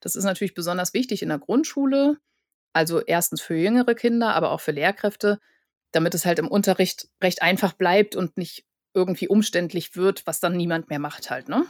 Das 0.02 0.16
ist 0.16 0.26
natürlich 0.26 0.54
besonders 0.54 0.94
wichtig 0.94 1.22
in 1.24 1.30
der 1.30 1.40
Grundschule, 1.40 2.18
also 2.74 3.02
erstens 3.02 3.42
für 3.42 3.56
jüngere 3.56 3.96
Kinder, 3.96 4.36
aber 4.36 4.52
auch 4.52 4.62
für 4.62 4.72
Lehrkräfte, 4.72 5.40
damit 5.92 6.16
es 6.16 6.26
halt 6.26 6.40
im 6.40 6.48
Unterricht 6.50 7.10
recht 7.24 7.42
einfach 7.42 7.74
bleibt 7.74 8.16
und 8.16 8.38
nicht 8.38 8.66
irgendwie 8.94 9.28
umständlich 9.30 9.96
wird, 9.96 10.28
was 10.28 10.40
dann 10.40 10.58
niemand 10.58 10.90
mehr 10.90 11.00
macht 11.00 11.30
halt, 11.32 11.50
ne? 11.50 11.66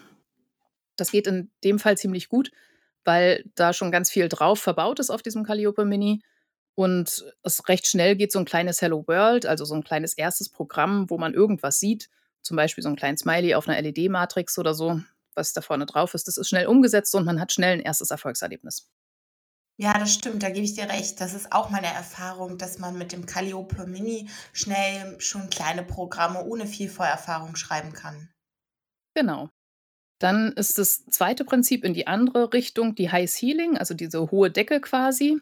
Das 0.97 1.11
geht 1.11 1.27
in 1.27 1.51
dem 1.63 1.79
Fall 1.79 1.97
ziemlich 1.97 2.29
gut, 2.29 2.51
weil 3.05 3.43
da 3.55 3.73
schon 3.73 3.91
ganz 3.91 4.09
viel 4.11 4.29
drauf 4.29 4.59
verbaut 4.59 4.99
ist 4.99 5.09
auf 5.09 5.21
diesem 5.21 5.43
Calliope 5.43 5.85
Mini 5.85 6.21
und 6.75 7.25
es 7.43 7.67
recht 7.69 7.87
schnell 7.87 8.15
geht 8.15 8.31
so 8.31 8.39
ein 8.39 8.45
kleines 8.45 8.81
Hello 8.81 9.05
World, 9.07 9.45
also 9.45 9.65
so 9.65 9.75
ein 9.75 9.83
kleines 9.83 10.13
erstes 10.15 10.49
Programm, 10.49 11.09
wo 11.09 11.17
man 11.17 11.33
irgendwas 11.33 11.79
sieht, 11.79 12.09
zum 12.41 12.57
Beispiel 12.57 12.83
so 12.83 12.89
'n 12.89 12.95
kleinen 12.95 13.17
Smiley 13.17 13.55
auf 13.55 13.67
einer 13.67 13.77
LED-Matrix 13.79 14.57
oder 14.59 14.73
so, 14.73 15.01
was 15.37 15.53
da 15.53 15.61
vorne 15.61 15.85
drauf 15.85 16.13
ist. 16.13 16.27
Das 16.27 16.37
ist 16.37 16.49
schnell 16.49 16.67
umgesetzt 16.67 17.15
und 17.15 17.25
man 17.25 17.39
hat 17.39 17.53
schnell 17.53 17.73
ein 17.73 17.79
erstes 17.79 18.11
Erfolgserlebnis. 18.11 18.89
Ja, 19.79 19.97
das 19.99 20.11
stimmt, 20.11 20.41
da 20.41 20.49
gebe 20.49 20.65
ich 20.65 20.73
dir 20.73 20.89
recht. 20.89 21.21
Das 21.21 21.35
ist 21.35 21.51
auch 21.51 21.69
meine 21.69 21.87
Erfahrung, 21.87 22.57
dass 22.57 22.79
man 22.79 22.97
mit 22.97 23.11
dem 23.11 23.27
Calliope 23.27 23.85
Mini 23.85 24.27
schnell 24.51 25.19
schon 25.19 25.51
kleine 25.51 25.83
Programme 25.83 26.43
ohne 26.43 26.65
viel 26.65 26.89
Vorerfahrung 26.89 27.55
schreiben 27.55 27.93
kann. 27.93 28.29
Genau. 29.13 29.49
Dann 30.19 30.51
ist 30.53 30.79
das 30.79 31.05
zweite 31.05 31.45
Prinzip 31.45 31.83
in 31.83 31.93
die 31.93 32.07
andere 32.07 32.51
Richtung, 32.53 32.95
die 32.95 33.11
High 33.11 33.29
Ceiling, 33.29 33.77
also 33.77 33.93
diese 33.93 34.31
hohe 34.31 34.49
Decke 34.49 34.81
quasi. 34.81 35.39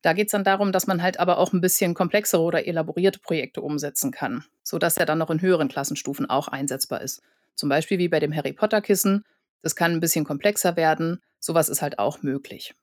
Da 0.00 0.14
geht 0.14 0.28
es 0.28 0.32
dann 0.32 0.44
darum, 0.44 0.72
dass 0.72 0.86
man 0.86 1.02
halt 1.02 1.20
aber 1.20 1.38
auch 1.38 1.52
ein 1.52 1.60
bisschen 1.60 1.94
komplexere 1.94 2.42
oder 2.42 2.66
elaborierte 2.66 3.18
Projekte 3.18 3.60
umsetzen 3.60 4.12
kann, 4.12 4.44
sodass 4.62 4.96
er 4.96 5.06
dann 5.06 5.18
noch 5.18 5.30
in 5.30 5.42
höheren 5.42 5.68
Klassenstufen 5.68 6.28
auch 6.28 6.48
einsetzbar 6.48 7.02
ist. 7.02 7.22
Zum 7.54 7.68
Beispiel 7.68 7.98
wie 7.98 8.08
bei 8.08 8.20
dem 8.20 8.34
Harry 8.34 8.52
Potter 8.52 8.80
Kissen. 8.80 9.24
Das 9.64 9.74
kann 9.74 9.92
ein 9.92 10.00
bisschen 10.00 10.26
komplexer 10.26 10.76
werden. 10.76 11.22
Sowas 11.40 11.70
ist 11.70 11.80
halt 11.80 11.98
auch 11.98 12.22
möglich. 12.22 12.74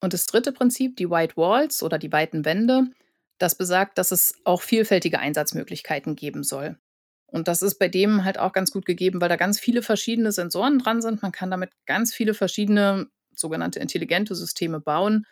Und 0.00 0.14
das 0.14 0.24
dritte 0.24 0.50
Prinzip, 0.50 0.96
die 0.96 1.10
White 1.10 1.36
Walls 1.36 1.82
oder 1.82 1.98
die 1.98 2.10
weiten 2.10 2.46
Wände, 2.46 2.84
das 3.36 3.54
besagt, 3.54 3.98
dass 3.98 4.10
es 4.10 4.34
auch 4.44 4.62
vielfältige 4.62 5.18
Einsatzmöglichkeiten 5.18 6.16
geben 6.16 6.42
soll. 6.42 6.78
Und 7.26 7.48
das 7.48 7.60
ist 7.60 7.78
bei 7.78 7.88
dem 7.88 8.24
halt 8.24 8.38
auch 8.38 8.54
ganz 8.54 8.70
gut 8.70 8.86
gegeben, 8.86 9.20
weil 9.20 9.28
da 9.28 9.36
ganz 9.36 9.60
viele 9.60 9.82
verschiedene 9.82 10.32
Sensoren 10.32 10.78
dran 10.78 11.02
sind. 11.02 11.20
Man 11.20 11.32
kann 11.32 11.50
damit 11.50 11.70
ganz 11.84 12.14
viele 12.14 12.32
verschiedene 12.32 13.08
sogenannte 13.34 13.78
intelligente 13.78 14.34
Systeme 14.34 14.80
bauen. 14.80 15.26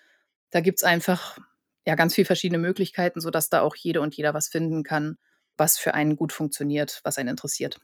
Da 0.51 0.61
gibt 0.61 0.81
es 0.81 0.85
einfach 0.85 1.39
ja 1.87 1.95
ganz 1.95 2.15
viele 2.15 2.27
verschiedene 2.27 2.59
Möglichkeiten, 2.59 3.23
sodass 3.23 3.49
da 3.49 3.63
auch 3.63 3.75
jede 3.75 4.03
und 4.03 4.15
jeder 4.15 4.35
was 4.35 4.49
finden 4.49 4.83
kann, 4.83 5.17
was 5.57 5.79
für 5.79 5.95
einen 5.95 6.17
gut 6.17 6.33
funktioniert, 6.33 7.01
was 7.05 7.17
einen 7.17 7.31
interessiert. 7.31 7.81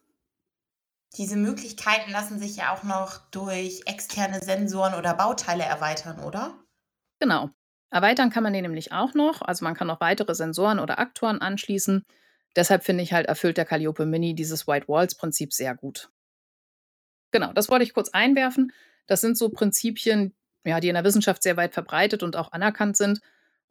Diese 1.17 1.37
Möglichkeiten 1.37 2.11
lassen 2.11 2.39
sich 2.39 2.57
ja 2.57 2.75
auch 2.75 2.83
noch 2.83 3.19
durch 3.31 3.83
externe 3.87 4.41
Sensoren 4.41 4.95
oder 4.95 5.15
Bauteile 5.15 5.65
erweitern, 5.65 6.21
oder? 6.21 6.55
Genau. 7.19 7.51
Erweitern 7.91 8.31
kann 8.31 8.43
man 8.43 8.53
den 8.53 8.63
nämlich 8.63 8.93
auch 8.93 9.15
noch. 9.15 9.41
Also 9.41 9.65
man 9.65 9.75
kann 9.75 9.87
noch 9.87 10.01
weitere 10.01 10.35
Sensoren 10.35 10.79
oder 10.79 10.99
Aktoren 10.99 11.41
anschließen. 11.41 12.05
Deshalb 12.55 12.85
finde 12.85 13.03
ich 13.03 13.13
halt, 13.13 13.27
erfüllt 13.27 13.57
der 13.57 13.65
Calliope 13.65 14.05
Mini 14.05 14.35
dieses 14.35 14.67
White 14.67 14.89
Walls 14.89 15.15
Prinzip 15.15 15.53
sehr 15.53 15.75
gut. 15.75 16.11
Genau, 17.31 17.53
das 17.53 17.69
wollte 17.69 17.85
ich 17.85 17.95
kurz 17.95 18.11
einwerfen. 18.11 18.73
Das 19.07 19.21
sind 19.21 19.39
so 19.39 19.49
Prinzipien, 19.49 20.35
ja, 20.65 20.81
die 20.81 20.89
in 20.89 20.95
der 20.95 21.05
Wissenschaft 21.05 21.43
sehr 21.43 21.57
weit 21.57 21.73
verbreitet 21.73 22.23
und 22.23 22.37
auch 22.37 22.53
anerkannt 22.53 22.97
sind 22.97 23.21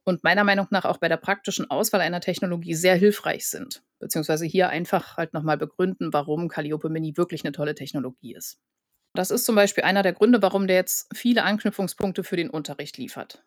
und 0.03 0.23
meiner 0.23 0.43
Meinung 0.43 0.67
nach 0.71 0.85
auch 0.85 0.97
bei 0.97 1.09
der 1.09 1.17
praktischen 1.17 1.69
Auswahl 1.69 2.01
einer 2.01 2.21
Technologie 2.21 2.73
sehr 2.73 2.95
hilfreich 2.95 3.47
sind. 3.47 3.83
Beziehungsweise 3.99 4.45
hier 4.45 4.69
einfach 4.69 5.17
halt 5.17 5.33
nochmal 5.33 5.57
begründen, 5.57 6.13
warum 6.13 6.47
Calliope 6.47 6.89
Mini 6.89 7.17
wirklich 7.17 7.43
eine 7.43 7.51
tolle 7.51 7.75
Technologie 7.75 8.35
ist. 8.35 8.59
Das 9.13 9.31
ist 9.31 9.45
zum 9.45 9.55
Beispiel 9.55 9.83
einer 9.83 10.03
der 10.03 10.13
Gründe, 10.13 10.41
warum 10.41 10.67
der 10.67 10.75
jetzt 10.75 11.07
viele 11.15 11.43
Anknüpfungspunkte 11.43 12.23
für 12.23 12.35
den 12.35 12.49
Unterricht 12.49 12.97
liefert. 12.97 13.43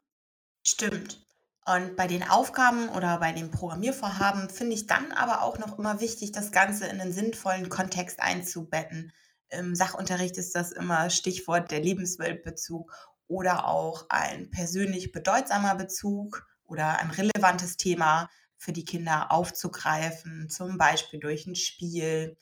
Stimmt. 0.67 1.25
Und 1.67 1.95
bei 1.95 2.07
den 2.07 2.29
Aufgaben 2.29 2.89
oder 2.89 3.19
bei 3.19 3.33
den 3.33 3.51
Programmiervorhaben 3.51 4.51
finde 4.51 4.75
ich 4.75 4.87
dann 4.87 5.13
aber 5.13 5.43
auch 5.43 5.59
noch 5.59 5.79
immer 5.79 6.01
wichtig, 6.01 6.33
das 6.33 6.51
Ganze 6.51 6.87
in 6.87 7.01
einen 7.01 7.13
sinnvollen 7.13 7.69
Kontext 7.69 8.21
einzubetten. 8.21 9.13
Im 9.51 9.75
Sachunterricht 9.75 10.39
ist 10.39 10.57
das 10.57 10.73
immer 10.73 11.11
Stichwort 11.11 11.71
der 11.71 11.81
Lebensweltbezug 11.81 12.93
oder 13.29 13.69
auch 13.69 14.07
ein 14.09 14.51
persönlich 14.51 15.13
bedeutsamer 15.13 15.77
Bezug 15.77 16.47
oder 16.65 16.99
ein 16.99 17.11
relevantes 17.11 17.77
Thema 17.77 18.29
für 18.61 18.73
die 18.73 18.85
Kinder 18.85 19.33
aufzugreifen, 19.33 20.51
zum 20.51 20.77
Beispiel 20.77 21.19
durch 21.19 21.47
ein 21.47 21.57
Spiel 21.57 22.37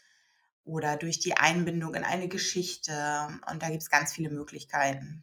oder 0.64 0.96
durch 0.96 1.20
die 1.20 1.36
Einbindung 1.36 1.94
in 1.94 2.02
eine 2.02 2.26
Geschichte. 2.26 2.92
Und 3.48 3.62
da 3.62 3.70
gibt 3.70 3.82
es 3.82 3.88
ganz 3.88 4.12
viele 4.12 4.28
Möglichkeiten. 4.28 5.22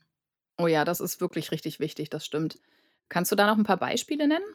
Oh 0.58 0.68
ja, 0.68 0.86
das 0.86 1.02
ist 1.02 1.20
wirklich 1.20 1.52
richtig 1.52 1.82
wichtig, 1.82 2.10
das 2.10 2.26
stimmt. 2.26 2.60
Kannst 3.10 3.30
du 3.30 3.36
da 3.36 3.46
noch 3.46 3.58
ein 3.58 3.66
paar 3.66 3.76
Beispiele 3.76 4.26
nennen? 4.26 4.46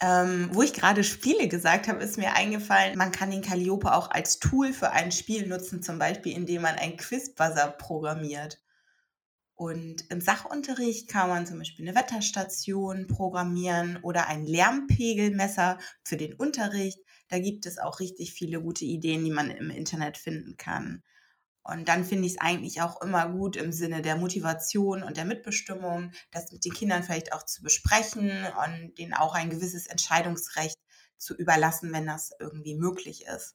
Ähm, 0.00 0.50
wo 0.52 0.62
ich 0.62 0.72
gerade 0.72 1.02
Spiele 1.02 1.48
gesagt 1.48 1.88
habe, 1.88 2.02
ist 2.04 2.16
mir 2.16 2.34
eingefallen, 2.34 2.96
man 2.96 3.10
kann 3.10 3.32
den 3.32 3.42
Calliope 3.42 3.92
auch 3.92 4.08
als 4.08 4.38
Tool 4.38 4.72
für 4.72 4.92
ein 4.92 5.10
Spiel 5.10 5.48
nutzen, 5.48 5.82
zum 5.82 5.98
Beispiel 5.98 6.36
indem 6.36 6.62
man 6.62 6.76
ein 6.76 6.96
Quiz-Buzzer 6.96 7.72
programmiert. 7.72 8.61
Und 9.54 10.10
im 10.10 10.20
Sachunterricht 10.20 11.08
kann 11.08 11.28
man 11.28 11.46
zum 11.46 11.58
Beispiel 11.58 11.86
eine 11.88 11.96
Wetterstation 11.96 13.06
programmieren 13.06 13.98
oder 14.02 14.26
ein 14.26 14.44
Lärmpegelmesser 14.44 15.78
für 16.04 16.16
den 16.16 16.34
Unterricht. 16.34 16.98
Da 17.28 17.38
gibt 17.38 17.66
es 17.66 17.78
auch 17.78 18.00
richtig 18.00 18.32
viele 18.32 18.60
gute 18.60 18.84
Ideen, 18.84 19.24
die 19.24 19.30
man 19.30 19.50
im 19.50 19.70
Internet 19.70 20.18
finden 20.18 20.56
kann. 20.56 21.02
Und 21.64 21.88
dann 21.88 22.04
finde 22.04 22.26
ich 22.26 22.32
es 22.34 22.40
eigentlich 22.40 22.82
auch 22.82 23.00
immer 23.02 23.28
gut 23.28 23.56
im 23.56 23.72
Sinne 23.72 24.02
der 24.02 24.16
Motivation 24.16 25.02
und 25.04 25.16
der 25.16 25.24
Mitbestimmung, 25.24 26.12
das 26.32 26.50
mit 26.50 26.64
den 26.64 26.72
Kindern 26.72 27.02
vielleicht 27.04 27.32
auch 27.32 27.44
zu 27.44 27.62
besprechen 27.62 28.30
und 28.64 28.98
denen 28.98 29.14
auch 29.14 29.34
ein 29.34 29.50
gewisses 29.50 29.86
Entscheidungsrecht 29.86 30.78
zu 31.18 31.36
überlassen, 31.36 31.92
wenn 31.92 32.06
das 32.06 32.32
irgendwie 32.40 32.74
möglich 32.74 33.26
ist. 33.26 33.54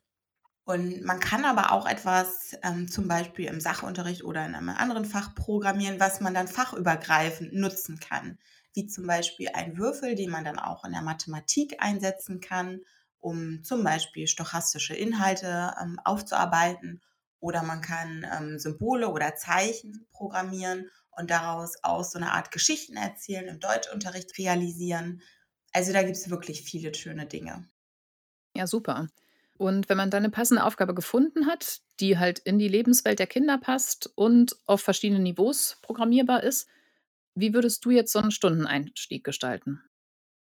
Und 0.67 1.01
man 1.05 1.21
kann 1.21 1.45
aber 1.45 1.71
auch 1.71 1.87
etwas 1.87 2.57
ähm, 2.61 2.89
zum 2.91 3.07
Beispiel 3.07 3.45
im 3.45 3.61
Sachunterricht 3.61 4.25
oder 4.25 4.45
in 4.45 4.53
einem 4.53 4.67
anderen 4.67 5.05
Fach 5.05 5.33
programmieren, 5.33 6.01
was 6.01 6.19
man 6.19 6.33
dann 6.33 6.49
fachübergreifend 6.49 7.53
nutzen 7.53 8.01
kann. 8.01 8.37
Wie 8.73 8.85
zum 8.85 9.07
Beispiel 9.07 9.47
ein 9.53 9.77
Würfel, 9.77 10.15
den 10.15 10.29
man 10.29 10.43
dann 10.43 10.59
auch 10.59 10.83
in 10.83 10.91
der 10.91 11.03
Mathematik 11.03 11.77
einsetzen 11.81 12.41
kann, 12.41 12.81
um 13.19 13.63
zum 13.63 13.81
Beispiel 13.85 14.27
stochastische 14.27 14.93
Inhalte 14.93 15.73
ähm, 15.81 16.01
aufzuarbeiten 16.03 17.01
oder 17.39 17.63
man 17.63 17.79
kann 17.79 18.27
ähm, 18.37 18.59
Symbole 18.59 19.07
oder 19.07 19.37
Zeichen 19.37 20.05
programmieren 20.11 20.89
und 21.11 21.31
daraus 21.31 21.81
aus 21.81 22.11
so 22.11 22.19
eine 22.19 22.33
Art 22.33 22.51
Geschichten 22.51 22.97
erzählen, 22.97 23.47
im 23.47 23.61
Deutschunterricht 23.61 24.37
realisieren. 24.37 25.21
Also 25.71 25.93
da 25.93 26.03
gibt 26.03 26.17
es 26.17 26.29
wirklich 26.29 26.63
viele 26.63 26.93
schöne 26.93 27.25
Dinge. 27.25 27.69
Ja, 28.53 28.67
super. 28.67 29.07
Und 29.57 29.89
wenn 29.89 29.97
man 29.97 30.09
dann 30.09 30.23
eine 30.23 30.31
passende 30.31 30.63
Aufgabe 30.63 30.93
gefunden 30.93 31.47
hat, 31.47 31.81
die 31.99 32.17
halt 32.17 32.39
in 32.39 32.59
die 32.59 32.67
Lebenswelt 32.67 33.19
der 33.19 33.27
Kinder 33.27 33.57
passt 33.57 34.11
und 34.15 34.55
auf 34.65 34.81
verschiedenen 34.81 35.23
Niveaus 35.23 35.77
programmierbar 35.81 36.43
ist, 36.43 36.67
wie 37.35 37.53
würdest 37.53 37.85
du 37.85 37.91
jetzt 37.91 38.11
so 38.11 38.19
einen 38.19 38.31
Stundeneinstieg 38.31 39.23
gestalten? 39.23 39.81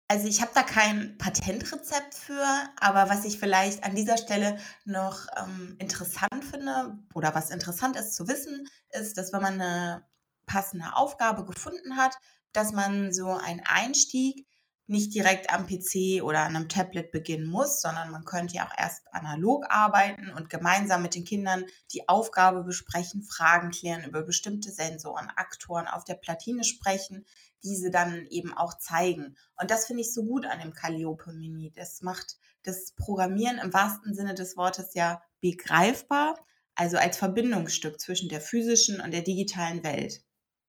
Also 0.09 0.29
ich 0.29 0.41
habe 0.41 0.53
da 0.55 0.63
kein 0.63 1.19
Patentrezept 1.19 2.15
für, 2.15 2.47
aber 2.79 3.11
was 3.11 3.25
ich 3.25 3.41
vielleicht 3.41 3.83
an 3.83 3.97
dieser 3.97 4.17
Stelle 4.17 4.57
noch 4.85 5.27
ähm, 5.37 5.75
interessant 5.81 6.45
finde 6.45 6.97
oder 7.13 7.35
was 7.35 7.51
interessant 7.51 7.97
ist 7.97 8.15
zu 8.15 8.29
wissen, 8.29 8.69
ist, 8.91 9.19
dass 9.19 9.33
wenn 9.33 9.43
man 9.43 9.61
eine 9.61 10.07
passende 10.47 10.95
Aufgabe 10.95 11.45
gefunden 11.45 11.97
hat, 11.97 12.17
dass 12.53 12.73
man 12.73 13.13
so 13.13 13.31
einen 13.31 13.63
Einstieg 13.65 14.47
nicht 14.89 15.15
direkt 15.15 15.53
am 15.53 15.67
PC 15.67 16.23
oder 16.23 16.41
an 16.41 16.55
einem 16.55 16.69
Tablet 16.69 17.11
beginnen 17.11 17.47
muss, 17.47 17.81
sondern 17.81 18.11
man 18.11 18.25
könnte 18.25 18.55
ja 18.55 18.67
auch 18.67 18.79
erst 18.79 19.03
analog 19.13 19.67
arbeiten 19.69 20.31
und 20.31 20.49
gemeinsam 20.49 21.03
mit 21.03 21.15
den 21.15 21.25
Kindern 21.25 21.65
die 21.93 22.09
Aufgabe 22.09 22.63
besprechen, 22.63 23.23
Fragen 23.23 23.71
klären 23.71 24.05
über 24.05 24.23
bestimmte 24.23 24.71
Sensoren, 24.71 25.29
Aktoren 25.35 25.89
auf 25.89 26.05
der 26.05 26.15
Platine 26.15 26.63
sprechen, 26.63 27.27
diese 27.65 27.91
dann 27.91 28.27
eben 28.27 28.57
auch 28.57 28.79
zeigen. 28.79 29.37
Und 29.61 29.71
das 29.71 29.87
finde 29.87 30.03
ich 30.03 30.15
so 30.15 30.25
gut 30.25 30.47
an 30.47 30.61
dem 30.61 30.73
Calliope 30.73 31.33
Mini. 31.33 31.73
Das 31.75 32.03
macht 32.03 32.37
das 32.63 32.93
Programmieren 32.93 33.59
im 33.59 33.73
wahrsten 33.73 34.15
Sinne 34.15 34.35
des 34.35 34.57
Wortes 34.57 34.95
ja 34.95 35.21
begreifbar, 35.41 36.39
also 36.77 36.97
als 36.97 37.17
Verbindungsstück 37.17 38.01
zwischen 38.01 38.29
der 38.29 38.41
physischen 38.41 39.01
und 39.01 39.13
der 39.13 39.23
digitalen 39.23 39.83
Welt. 39.83 40.23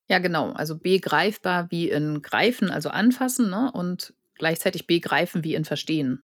Ja, 0.09 0.19
genau. 0.19 0.51
Also 0.51 0.77
begreifbar 0.77 1.69
wie 1.69 1.89
in 1.89 2.21
greifen, 2.21 2.71
also 2.71 2.89
anfassen, 2.89 3.49
ne? 3.49 3.71
Und 3.73 4.13
gleichzeitig 4.35 4.87
begreifen 4.87 5.43
wie 5.43 5.55
in 5.55 5.65
verstehen. 5.65 6.21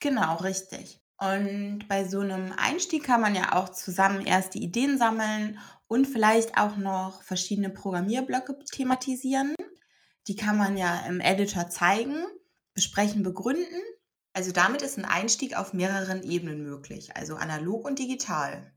Genau, 0.00 0.36
richtig. 0.36 1.00
Und 1.18 1.86
bei 1.88 2.04
so 2.04 2.20
einem 2.20 2.52
Einstieg 2.56 3.04
kann 3.04 3.20
man 3.20 3.34
ja 3.34 3.52
auch 3.52 3.68
zusammen 3.68 4.26
erste 4.26 4.58
Ideen 4.58 4.98
sammeln 4.98 5.58
und 5.86 6.06
vielleicht 6.06 6.58
auch 6.58 6.76
noch 6.76 7.22
verschiedene 7.22 7.70
Programmierblöcke 7.70 8.58
thematisieren. 8.72 9.54
Die 10.26 10.36
kann 10.36 10.58
man 10.58 10.76
ja 10.76 11.06
im 11.06 11.20
Editor 11.20 11.68
zeigen, 11.68 12.24
besprechen, 12.74 13.22
begründen. 13.22 13.82
Also 14.32 14.50
damit 14.50 14.82
ist 14.82 14.98
ein 14.98 15.04
Einstieg 15.04 15.56
auf 15.56 15.72
mehreren 15.72 16.22
Ebenen 16.22 16.64
möglich, 16.64 17.16
also 17.16 17.36
analog 17.36 17.84
und 17.84 17.98
digital. 17.98 18.72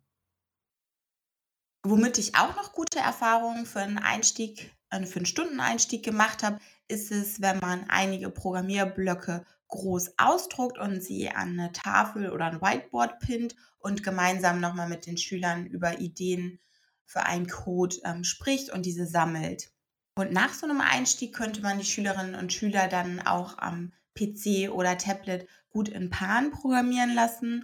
Womit 1.88 2.18
ich 2.18 2.34
auch 2.34 2.56
noch 2.56 2.74
gute 2.74 2.98
Erfahrungen 2.98 3.68
für 3.68 3.80
einen 3.80 4.00
Einstieg 4.00 4.75
äh, 4.89 5.06
für 5.06 5.18
einen 5.18 5.27
Stundeneinstieg 5.27 6.04
gemacht 6.04 6.42
habe, 6.42 6.58
ist 6.88 7.12
es, 7.12 7.42
wenn 7.42 7.60
man 7.60 7.86
einige 7.89 8.32
Programmierblöcke 8.32 9.46
groß 9.68 10.15
ausdruckt 10.18 10.80
und 10.80 11.04
sie 11.04 11.30
an 11.30 11.60
eine 11.60 11.72
Tafel 11.74 12.32
oder 12.32 12.46
ein 12.46 12.60
Whiteboard 12.60 13.20
pinnt 13.20 13.56
und 13.77 14.01
gemeinsam 14.01 14.60
nochmal 14.60 14.89
mit 14.89 15.06
den 15.06 15.18
Schülern 15.18 15.68
über 15.68 16.00
Ideen 16.00 16.60
für 17.06 17.22
einen 17.22 17.46
Code 17.46 17.98
ähm, 18.04 18.24
spricht 18.24 18.72
und 18.72 18.84
diese 18.84 19.06
sammelt. 19.06 19.70
Und 20.15 20.32
nach 20.32 20.56
so 20.56 20.65
einem 20.65 20.82
Einstieg 20.82 21.36
könnte 21.36 21.62
man 21.62 21.77
die 21.77 21.86
Schülerinnen 21.86 22.34
und 22.34 22.51
Schüler 22.51 22.88
dann 22.88 23.20
auch 23.20 23.60
am 23.60 23.94
PC 24.15 24.72
oder 24.72 24.98
Tablet 24.98 25.48
gut 25.70 25.89
in 25.89 26.10
Pan 26.10 26.50
programmieren 26.50 27.13
lassen 27.13 27.63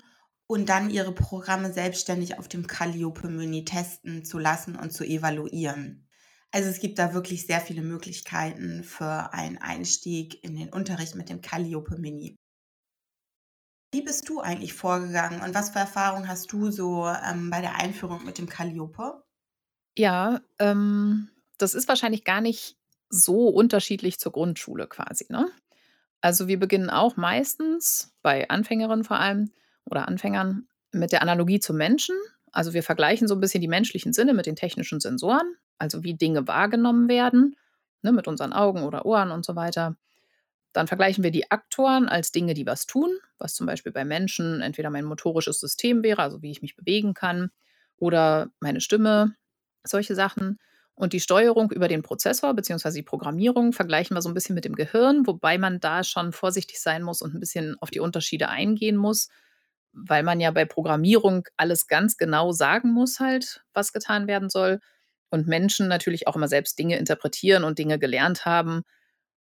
und 0.52 0.68
dann 0.68 0.90
ihre 0.90 1.14
Programme 1.14 1.72
selbstständig 1.72 2.38
auf 2.38 2.50
dem 2.50 2.68
Calliope 2.68 3.30
Mini 3.30 3.64
testen 3.64 4.26
zu 4.26 4.38
lassen 4.38 4.76
und 4.76 4.92
zu 4.92 5.06
evaluieren. 5.06 6.10
Also 6.52 6.68
es 6.68 6.82
gibt 6.82 7.00
da 7.00 7.14
wirklich 7.14 7.48
sehr 7.48 7.62
viele 7.62 7.82
Möglichkeiten 7.82 8.84
für 8.84 9.32
einen 9.32 9.60
Einstieg 9.60 10.44
in 10.44 10.58
den 10.58 10.68
Unterricht 10.68 11.16
mit 11.16 11.30
dem 11.30 11.40
Calliope 11.40 11.98
Mini. 11.98 12.36
Wie 13.94 14.02
bist 14.02 14.28
du 14.28 14.42
eigentlich 14.42 14.74
vorgegangen 14.74 15.40
und 15.40 15.56
was 15.56 15.70
für 15.70 15.80
Erfahrungen 15.80 16.28
hast 16.28 16.52
du 16.52 16.70
so 16.70 17.08
ähm, 17.08 17.50
bei 17.50 17.62
der 17.62 17.76
Einführung 17.76 18.26
mit 18.26 18.38
dem 18.38 18.50
Calliope? 18.50 19.24
Ja, 19.98 20.42
ähm, 20.60 21.30
das 21.60 21.74
ist 21.76 21.88
wahrscheinlich 21.88 22.26
gar 22.26 22.42
nicht 22.42 22.76
so 23.08 23.48
unterschiedlich 23.48 24.20
zur 24.20 24.34
Grundschule 24.34 24.88
quasi, 24.88 25.28
ne? 25.30 25.50
Also, 26.20 26.48
wir 26.48 26.60
beginnen 26.60 26.90
auch 26.90 27.16
meistens, 27.16 28.14
bei 28.22 28.50
Anfängerinnen 28.50 29.06
vor 29.06 29.18
allem 29.18 29.50
oder 29.86 30.08
Anfängern, 30.08 30.68
mit 30.92 31.12
der 31.12 31.22
Analogie 31.22 31.60
zum 31.60 31.78
Menschen. 31.78 32.16
Also, 32.52 32.74
wir 32.74 32.84
vergleichen 32.84 33.28
so 33.28 33.36
ein 33.36 33.40
bisschen 33.40 33.62
die 33.62 33.68
menschlichen 33.68 34.14
Sinne 34.14 34.34
mit 34.34 34.46
den 34.46 34.56
technischen 34.56 35.00
Sensoren, 35.00 35.56
also 35.78 36.04
wie 36.04 36.16
Dinge 36.16 36.48
wahrgenommen 36.48 37.08
werden, 37.08 37.56
ne, 38.02 38.12
mit 38.12 38.28
unseren 38.28 38.54
Augen 38.54 38.84
oder 38.84 39.06
Ohren 39.06 39.32
und 39.32 39.46
so 39.46 39.56
weiter. 39.56 39.96
Dann 40.74 40.88
vergleichen 40.88 41.24
wir 41.24 41.32
die 41.32 41.52
Aktoren 41.52 42.08
als 42.08 42.32
Dinge, 42.32 42.54
die 42.54 42.66
was 42.66 42.86
tun, 42.86 43.18
was 43.38 43.54
zum 43.56 43.66
Beispiel 43.68 43.92
bei 43.92 44.06
Menschen 44.06 44.62
entweder 44.62 44.90
mein 44.90 45.06
motorisches 45.06 45.60
System 45.60 46.04
wäre, 46.04 46.22
also 46.22 46.42
wie 46.42 46.52
ich 46.52 46.62
mich 46.62 46.76
bewegen 46.76 47.14
kann, 47.14 47.52
oder 47.98 48.50
meine 48.60 48.82
Stimme, 48.82 49.36
solche 49.84 50.16
Sachen. 50.16 50.60
Und 50.96 51.14
die 51.14 51.20
Steuerung 51.20 51.72
über 51.72 51.88
den 51.88 52.04
Prozessor 52.04 52.54
bzw. 52.54 52.92
die 52.92 53.04
Programmierung 53.04 53.74
vergleichen 53.74 54.16
wir 54.16 54.22
so 54.22 54.30
ein 54.30 54.34
bisschen 54.34 54.56
mit 54.56 54.66
dem 54.66 54.76
Gehirn, 54.76 55.26
wobei 55.26 55.58
man 55.58 55.80
da 55.80 56.04
schon 56.04 56.32
vorsichtig 56.32 56.80
sein 56.82 57.04
muss 57.04 57.22
und 57.22 57.34
ein 57.34 57.40
bisschen 57.40 57.76
auf 57.80 57.92
die 57.92 58.00
Unterschiede 58.00 58.50
eingehen 58.50 58.98
muss, 58.98 59.30
weil 59.94 60.24
man 60.24 60.40
ja 60.40 60.52
bei 60.52 60.66
Programmierung 60.66 61.48
alles 61.58 61.88
ganz 61.88 62.18
genau 62.18 62.52
sagen 62.52 62.92
muss 62.92 63.20
halt, 63.20 63.64
was 63.74 63.94
getan 63.94 64.28
werden 64.28 64.50
soll. 64.50 64.80
Und 65.30 65.48
Menschen 65.48 65.88
natürlich 65.88 66.28
auch 66.28 66.36
immer 66.36 66.48
selbst 66.48 66.78
Dinge 66.78 66.98
interpretieren 66.98 67.64
und 67.64 67.80
Dinge 67.80 68.00
gelernt 68.00 68.46
haben 68.46 68.84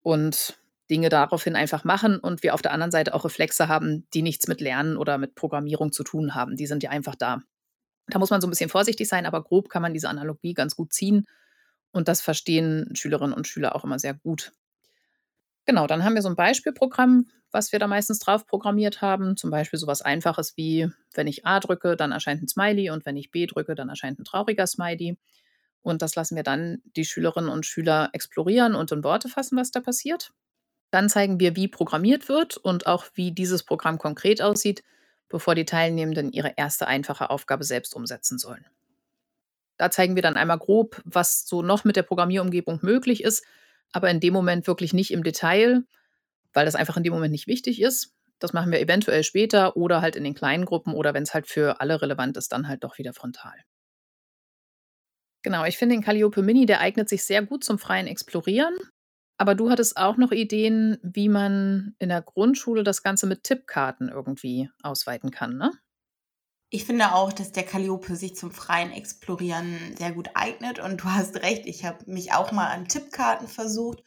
und 0.01 0.57
Dinge 0.89 1.09
daraufhin 1.09 1.55
einfach 1.55 1.83
machen 1.83 2.19
und 2.19 2.43
wir 2.43 2.53
auf 2.53 2.61
der 2.61 2.71
anderen 2.71 2.91
Seite 2.91 3.13
auch 3.13 3.25
Reflexe 3.25 3.67
haben, 3.67 4.07
die 4.13 4.21
nichts 4.21 4.47
mit 4.47 4.61
Lernen 4.61 4.97
oder 4.97 5.17
mit 5.17 5.35
Programmierung 5.35 5.91
zu 5.91 6.03
tun 6.03 6.35
haben. 6.35 6.55
Die 6.55 6.67
sind 6.67 6.83
ja 6.83 6.91
einfach 6.91 7.15
da. 7.15 7.41
Da 8.07 8.19
muss 8.19 8.29
man 8.29 8.41
so 8.41 8.47
ein 8.47 8.51
bisschen 8.51 8.69
vorsichtig 8.69 9.07
sein, 9.07 9.25
aber 9.25 9.43
grob 9.43 9.69
kann 9.69 9.81
man 9.81 9.93
diese 9.93 10.09
Analogie 10.09 10.53
ganz 10.53 10.75
gut 10.75 10.93
ziehen 10.93 11.25
und 11.91 12.07
das 12.07 12.21
verstehen 12.21 12.89
Schülerinnen 12.93 13.33
und 13.33 13.47
Schüler 13.47 13.75
auch 13.75 13.83
immer 13.83 13.97
sehr 13.99 14.13
gut. 14.13 14.51
Genau, 15.65 15.87
dann 15.87 16.03
haben 16.03 16.13
wir 16.15 16.21
so 16.21 16.29
ein 16.29 16.35
Beispielprogramm, 16.35 17.27
was 17.51 17.71
wir 17.71 17.79
da 17.79 17.87
meistens 17.87 18.19
drauf 18.19 18.45
programmiert 18.45 19.01
haben. 19.01 19.35
Zum 19.37 19.49
Beispiel 19.49 19.79
so 19.79 19.87
was 19.87 20.01
Einfaches 20.01 20.55
wie, 20.57 20.89
wenn 21.13 21.27
ich 21.27 21.45
A 21.45 21.59
drücke, 21.59 21.95
dann 21.95 22.11
erscheint 22.11 22.41
ein 22.43 22.47
Smiley 22.47 22.89
und 22.91 23.05
wenn 23.05 23.17
ich 23.17 23.31
B 23.31 23.45
drücke, 23.47 23.73
dann 23.75 23.89
erscheint 23.89 24.19
ein 24.19 24.25
trauriger 24.25 24.67
Smiley. 24.67 25.17
Und 25.81 26.01
das 26.01 26.15
lassen 26.15 26.35
wir 26.35 26.43
dann 26.43 26.81
die 26.95 27.05
Schülerinnen 27.05 27.49
und 27.49 27.65
Schüler 27.65 28.09
explorieren 28.13 28.75
und 28.75 28.91
in 28.91 29.03
Worte 29.03 29.29
fassen, 29.29 29.57
was 29.57 29.71
da 29.71 29.79
passiert. 29.81 30.33
Dann 30.91 31.09
zeigen 31.09 31.39
wir, 31.39 31.55
wie 31.55 31.67
programmiert 31.67 32.29
wird 32.29 32.57
und 32.57 32.87
auch 32.87 33.05
wie 33.15 33.31
dieses 33.31 33.63
Programm 33.63 33.97
konkret 33.99 34.41
aussieht, 34.41 34.83
bevor 35.29 35.55
die 35.55 35.65
Teilnehmenden 35.65 36.31
ihre 36.31 36.53
erste 36.57 36.87
einfache 36.87 37.29
Aufgabe 37.29 37.63
selbst 37.63 37.95
umsetzen 37.95 38.37
sollen. 38.39 38.65
Da 39.77 39.91
zeigen 39.91 40.15
wir 40.15 40.21
dann 40.21 40.37
einmal 40.37 40.57
grob, 40.57 41.01
was 41.05 41.45
so 41.47 41.61
noch 41.61 41.83
mit 41.83 41.95
der 41.95 42.03
Programmierumgebung 42.03 42.79
möglich 42.81 43.23
ist, 43.23 43.43
aber 43.95 44.09
in 44.09 44.19
dem 44.19 44.33
Moment 44.33 44.67
wirklich 44.67 44.93
nicht 44.93 45.11
im 45.11 45.23
Detail, 45.23 45.83
weil 46.53 46.65
das 46.65 46.75
einfach 46.75 46.97
in 46.97 47.03
dem 47.03 47.13
Moment 47.13 47.31
nicht 47.31 47.47
wichtig 47.47 47.81
ist. 47.81 48.13
Das 48.39 48.53
machen 48.53 48.71
wir 48.71 48.79
eventuell 48.79 49.23
später 49.23 49.77
oder 49.77 50.01
halt 50.01 50.15
in 50.15 50.23
den 50.23 50.33
kleinen 50.33 50.65
Gruppen 50.65 50.93
oder 50.93 51.13
wenn 51.13 51.23
es 51.23 51.33
halt 51.33 51.47
für 51.47 51.79
alle 51.79 52.01
relevant 52.01 52.35
ist, 52.37 52.51
dann 52.51 52.67
halt 52.67 52.83
doch 52.83 52.97
wieder 52.97 53.13
frontal. 53.13 53.53
Genau, 55.43 55.63
ich 55.63 55.77
finde 55.77 55.95
den 55.95 56.03
Calliope 56.03 56.41
Mini, 56.41 56.65
der 56.65 56.81
eignet 56.81 57.07
sich 57.07 57.23
sehr 57.23 57.45
gut 57.45 57.63
zum 57.63 57.77
freien 57.77 58.07
Explorieren. 58.07 58.75
Aber 59.37 59.53
du 59.53 59.69
hattest 59.69 59.97
auch 59.97 60.17
noch 60.17 60.31
Ideen, 60.31 60.97
wie 61.03 61.29
man 61.29 61.95
in 61.99 62.09
der 62.09 62.21
Grundschule 62.21 62.83
das 62.83 63.03
Ganze 63.03 63.27
mit 63.27 63.43
Tippkarten 63.43 64.09
irgendwie 64.09 64.69
ausweiten 64.81 65.29
kann, 65.29 65.57
ne? 65.57 65.71
Ich 66.69 66.85
finde 66.85 67.13
auch, 67.13 67.31
dass 67.31 67.51
der 67.51 67.63
Calliope 67.63 68.15
sich 68.15 68.35
zum 68.35 68.51
freien 68.51 68.91
Explorieren 68.91 69.95
sehr 69.97 70.11
gut 70.11 70.31
eignet. 70.33 70.79
Und 70.79 71.01
du 71.01 71.05
hast 71.05 71.35
recht, 71.37 71.65
ich 71.65 71.85
habe 71.85 71.99
mich 72.07 72.33
auch 72.33 72.51
mal 72.51 72.67
an 72.67 72.87
Tippkarten 72.87 73.47
versucht. 73.47 74.03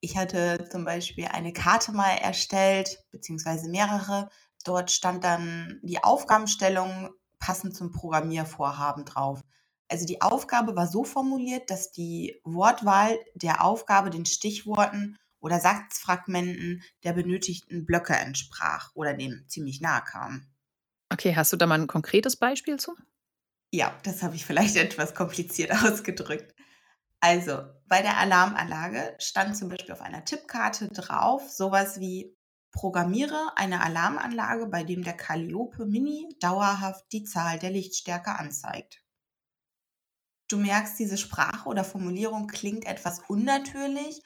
Ich 0.00 0.16
hatte 0.16 0.68
zum 0.70 0.84
Beispiel 0.84 1.26
eine 1.26 1.52
Karte 1.52 1.92
mal 1.92 2.12
erstellt, 2.12 3.04
beziehungsweise 3.10 3.68
mehrere. 3.68 4.30
Dort 4.64 4.90
stand 4.90 5.24
dann 5.24 5.80
die 5.82 6.02
Aufgabenstellung 6.02 7.10
passend 7.38 7.76
zum 7.76 7.92
Programmiervorhaben 7.92 9.04
drauf. 9.04 9.40
Also 9.88 10.06
die 10.06 10.22
Aufgabe 10.22 10.74
war 10.74 10.86
so 10.86 11.04
formuliert, 11.04 11.70
dass 11.70 11.92
die 11.92 12.40
Wortwahl 12.44 13.18
der 13.34 13.64
Aufgabe 13.64 14.10
den 14.10 14.26
Stichworten 14.26 15.16
oder 15.40 15.60
Satzfragmenten 15.60 16.82
der 17.04 17.12
benötigten 17.12 17.86
Blöcke 17.86 18.14
entsprach 18.14 18.90
oder 18.94 19.14
dem 19.14 19.44
ziemlich 19.48 19.80
nahe 19.80 20.02
kam. 20.02 20.46
Okay, 21.12 21.34
hast 21.34 21.52
du 21.52 21.56
da 21.56 21.66
mal 21.66 21.80
ein 21.80 21.86
konkretes 21.86 22.36
Beispiel 22.36 22.78
zu? 22.78 22.94
Ja, 23.72 23.98
das 24.04 24.22
habe 24.22 24.36
ich 24.36 24.44
vielleicht 24.46 24.76
etwas 24.76 25.14
kompliziert 25.14 25.72
ausgedrückt. 25.72 26.54
Also, 27.20 27.64
bei 27.86 28.02
der 28.02 28.18
Alarmanlage 28.18 29.16
stand 29.18 29.56
zum 29.56 29.68
Beispiel 29.68 29.92
auf 29.92 30.02
einer 30.02 30.24
Tippkarte 30.24 30.88
drauf 30.88 31.50
sowas 31.50 31.98
wie 32.00 32.36
Programmiere 32.72 33.52
eine 33.56 33.82
Alarmanlage, 33.82 34.66
bei 34.66 34.84
dem 34.84 35.02
der 35.02 35.16
Calliope 35.16 35.86
Mini 35.86 36.36
dauerhaft 36.40 37.04
die 37.12 37.24
Zahl 37.24 37.58
der 37.58 37.70
Lichtstärke 37.70 38.38
anzeigt. 38.38 39.02
Du 40.48 40.58
merkst, 40.58 40.98
diese 40.98 41.16
Sprache 41.16 41.68
oder 41.68 41.84
Formulierung 41.84 42.46
klingt 42.46 42.86
etwas 42.86 43.20
unnatürlich 43.28 44.22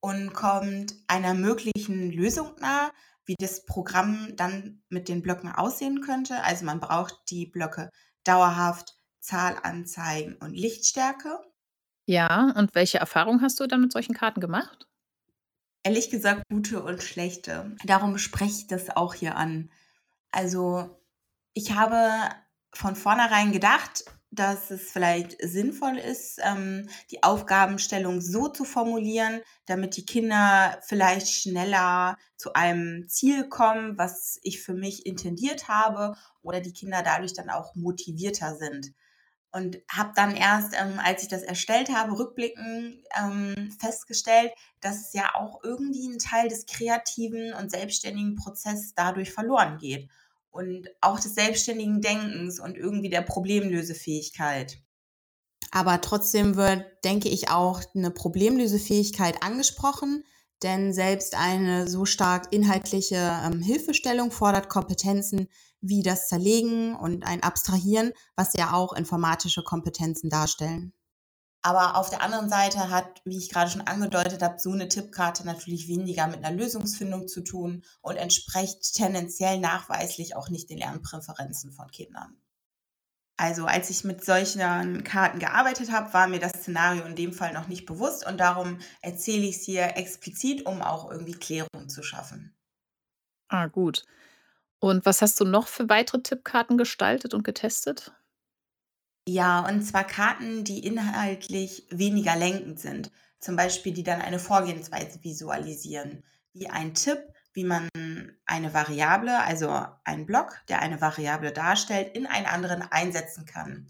und 0.00 0.34
kommt 0.34 0.94
einer 1.08 1.34
möglichen 1.34 2.12
Lösung 2.12 2.54
nahe, 2.60 2.92
wie 3.26 3.36
das 3.38 3.64
Programm 3.64 4.34
dann 4.36 4.82
mit 4.88 5.08
den 5.08 5.22
Blöcken 5.22 5.50
aussehen 5.50 6.00
könnte. 6.00 6.42
Also 6.42 6.64
man 6.64 6.80
braucht 6.80 7.14
die 7.30 7.46
Blöcke 7.46 7.90
dauerhaft, 8.24 8.94
Zahl 9.20 9.56
anzeigen 9.62 10.36
und 10.36 10.52
Lichtstärke. 10.52 11.38
Ja, 12.06 12.52
und 12.56 12.74
welche 12.74 12.98
Erfahrung 12.98 13.40
hast 13.40 13.58
du 13.60 13.66
dann 13.66 13.80
mit 13.80 13.92
solchen 13.92 14.14
Karten 14.14 14.40
gemacht? 14.40 14.86
Ehrlich 15.82 16.10
gesagt, 16.10 16.42
gute 16.50 16.82
und 16.82 17.02
schlechte. 17.02 17.76
Darum 17.84 18.18
spreche 18.18 18.60
ich 18.60 18.66
das 18.66 18.94
auch 18.94 19.14
hier 19.14 19.36
an. 19.36 19.70
Also 20.30 20.98
ich 21.54 21.72
habe 21.72 22.30
von 22.74 22.96
vornherein 22.96 23.52
gedacht, 23.52 24.04
dass 24.34 24.70
es 24.70 24.90
vielleicht 24.90 25.36
sinnvoll 25.40 25.98
ist, 25.98 26.40
ähm, 26.42 26.88
die 27.10 27.22
Aufgabenstellung 27.22 28.20
so 28.20 28.48
zu 28.48 28.64
formulieren, 28.64 29.40
damit 29.66 29.96
die 29.96 30.06
Kinder 30.06 30.78
vielleicht 30.82 31.28
schneller 31.28 32.16
zu 32.36 32.52
einem 32.54 33.08
Ziel 33.08 33.48
kommen, 33.48 33.98
was 33.98 34.38
ich 34.42 34.62
für 34.62 34.74
mich 34.74 35.06
intendiert 35.06 35.68
habe, 35.68 36.16
oder 36.42 36.60
die 36.60 36.72
Kinder 36.72 37.02
dadurch 37.02 37.32
dann 37.32 37.50
auch 37.50 37.74
motivierter 37.74 38.56
sind. 38.56 38.92
Und 39.52 39.78
habe 39.88 40.10
dann 40.16 40.34
erst, 40.34 40.74
ähm, 40.74 40.98
als 40.98 41.22
ich 41.22 41.28
das 41.28 41.42
erstellt 41.42 41.88
habe, 41.88 42.18
rückblickend 42.18 43.04
ähm, 43.16 43.70
festgestellt, 43.80 44.52
dass 44.80 45.06
es 45.06 45.12
ja 45.12 45.34
auch 45.34 45.62
irgendwie 45.62 46.08
ein 46.08 46.18
Teil 46.18 46.48
des 46.48 46.66
kreativen 46.66 47.54
und 47.54 47.70
selbstständigen 47.70 48.34
Prozesses 48.34 48.94
dadurch 48.94 49.32
verloren 49.32 49.78
geht 49.78 50.08
und 50.54 50.88
auch 51.00 51.18
des 51.18 51.34
selbstständigen 51.34 52.00
Denkens 52.00 52.60
und 52.60 52.76
irgendwie 52.76 53.10
der 53.10 53.22
Problemlösefähigkeit. 53.22 54.78
Aber 55.72 56.00
trotzdem 56.00 56.54
wird, 56.54 56.84
denke 57.02 57.28
ich, 57.28 57.50
auch 57.50 57.82
eine 57.94 58.12
Problemlösefähigkeit 58.12 59.42
angesprochen, 59.42 60.24
denn 60.62 60.92
selbst 60.92 61.36
eine 61.36 61.88
so 61.88 62.04
stark 62.04 62.52
inhaltliche 62.52 63.16
ähm, 63.44 63.60
Hilfestellung 63.60 64.30
fordert 64.30 64.68
Kompetenzen 64.68 65.48
wie 65.80 66.02
das 66.02 66.28
Zerlegen 66.28 66.94
und 66.94 67.26
ein 67.26 67.42
Abstrahieren, 67.42 68.12
was 68.36 68.54
ja 68.54 68.72
auch 68.72 68.92
informatische 68.92 69.64
Kompetenzen 69.64 70.30
darstellen. 70.30 70.94
Aber 71.66 71.96
auf 71.96 72.10
der 72.10 72.20
anderen 72.20 72.50
Seite 72.50 72.90
hat, 72.90 73.22
wie 73.24 73.38
ich 73.38 73.48
gerade 73.48 73.70
schon 73.70 73.80
angedeutet 73.80 74.42
habe, 74.42 74.58
so 74.58 74.72
eine 74.72 74.86
Tippkarte 74.86 75.46
natürlich 75.46 75.88
weniger 75.88 76.26
mit 76.26 76.44
einer 76.44 76.54
Lösungsfindung 76.54 77.26
zu 77.26 77.40
tun 77.40 77.82
und 78.02 78.16
entspricht 78.16 78.92
tendenziell 78.92 79.58
nachweislich 79.58 80.36
auch 80.36 80.50
nicht 80.50 80.68
den 80.68 80.76
Lernpräferenzen 80.76 81.72
von 81.72 81.90
Kindern. 81.90 82.36
Also 83.38 83.64
als 83.64 83.88
ich 83.88 84.04
mit 84.04 84.22
solchen 84.22 85.04
Karten 85.04 85.38
gearbeitet 85.38 85.90
habe, 85.90 86.12
war 86.12 86.28
mir 86.28 86.38
das 86.38 86.52
Szenario 86.52 87.06
in 87.06 87.16
dem 87.16 87.32
Fall 87.32 87.54
noch 87.54 87.66
nicht 87.66 87.86
bewusst 87.86 88.26
und 88.26 88.38
darum 88.38 88.78
erzähle 89.00 89.46
ich 89.46 89.56
es 89.56 89.62
hier 89.62 89.96
explizit, 89.96 90.66
um 90.66 90.82
auch 90.82 91.10
irgendwie 91.10 91.32
Klärung 91.32 91.88
zu 91.88 92.02
schaffen. 92.02 92.54
Ah, 93.48 93.68
gut. 93.68 94.04
Und 94.80 95.06
was 95.06 95.22
hast 95.22 95.40
du 95.40 95.46
noch 95.46 95.66
für 95.66 95.88
weitere 95.88 96.20
Tippkarten 96.20 96.76
gestaltet 96.76 97.32
und 97.32 97.42
getestet? 97.42 98.12
Ja, 99.26 99.66
und 99.66 99.82
zwar 99.82 100.04
Karten, 100.04 100.64
die 100.64 100.84
inhaltlich 100.86 101.86
weniger 101.90 102.36
lenkend 102.36 102.78
sind. 102.78 103.10
Zum 103.40 103.56
Beispiel, 103.56 103.92
die 103.92 104.02
dann 104.02 104.20
eine 104.20 104.38
Vorgehensweise 104.38 105.22
visualisieren, 105.22 106.24
wie 106.52 106.68
ein 106.68 106.94
Tipp, 106.94 107.18
wie 107.54 107.64
man 107.64 107.88
eine 108.44 108.74
Variable, 108.74 109.38
also 109.42 109.86
einen 110.04 110.26
Block, 110.26 110.60
der 110.68 110.80
eine 110.80 111.00
Variable 111.00 111.52
darstellt, 111.52 112.14
in 112.16 112.26
einen 112.26 112.46
anderen 112.46 112.82
einsetzen 112.82 113.46
kann. 113.46 113.88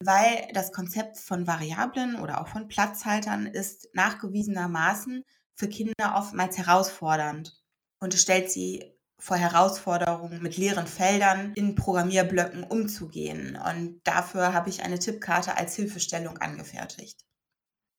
Weil 0.00 0.48
das 0.52 0.72
Konzept 0.72 1.18
von 1.18 1.46
Variablen 1.46 2.16
oder 2.16 2.40
auch 2.40 2.48
von 2.48 2.68
Platzhaltern 2.68 3.46
ist 3.46 3.88
nachgewiesenermaßen 3.94 5.22
für 5.54 5.68
Kinder 5.68 6.14
oftmals 6.16 6.58
herausfordernd 6.58 7.62
und 8.00 8.14
stellt 8.14 8.50
sie 8.50 8.98
vor 9.22 9.36
Herausforderungen, 9.36 10.42
mit 10.42 10.56
leeren 10.56 10.88
Feldern 10.88 11.52
in 11.54 11.76
Programmierblöcken 11.76 12.64
umzugehen. 12.64 13.56
Und 13.56 14.00
dafür 14.02 14.52
habe 14.52 14.68
ich 14.68 14.82
eine 14.82 14.98
Tippkarte 14.98 15.56
als 15.56 15.76
Hilfestellung 15.76 16.38
angefertigt. 16.38 17.20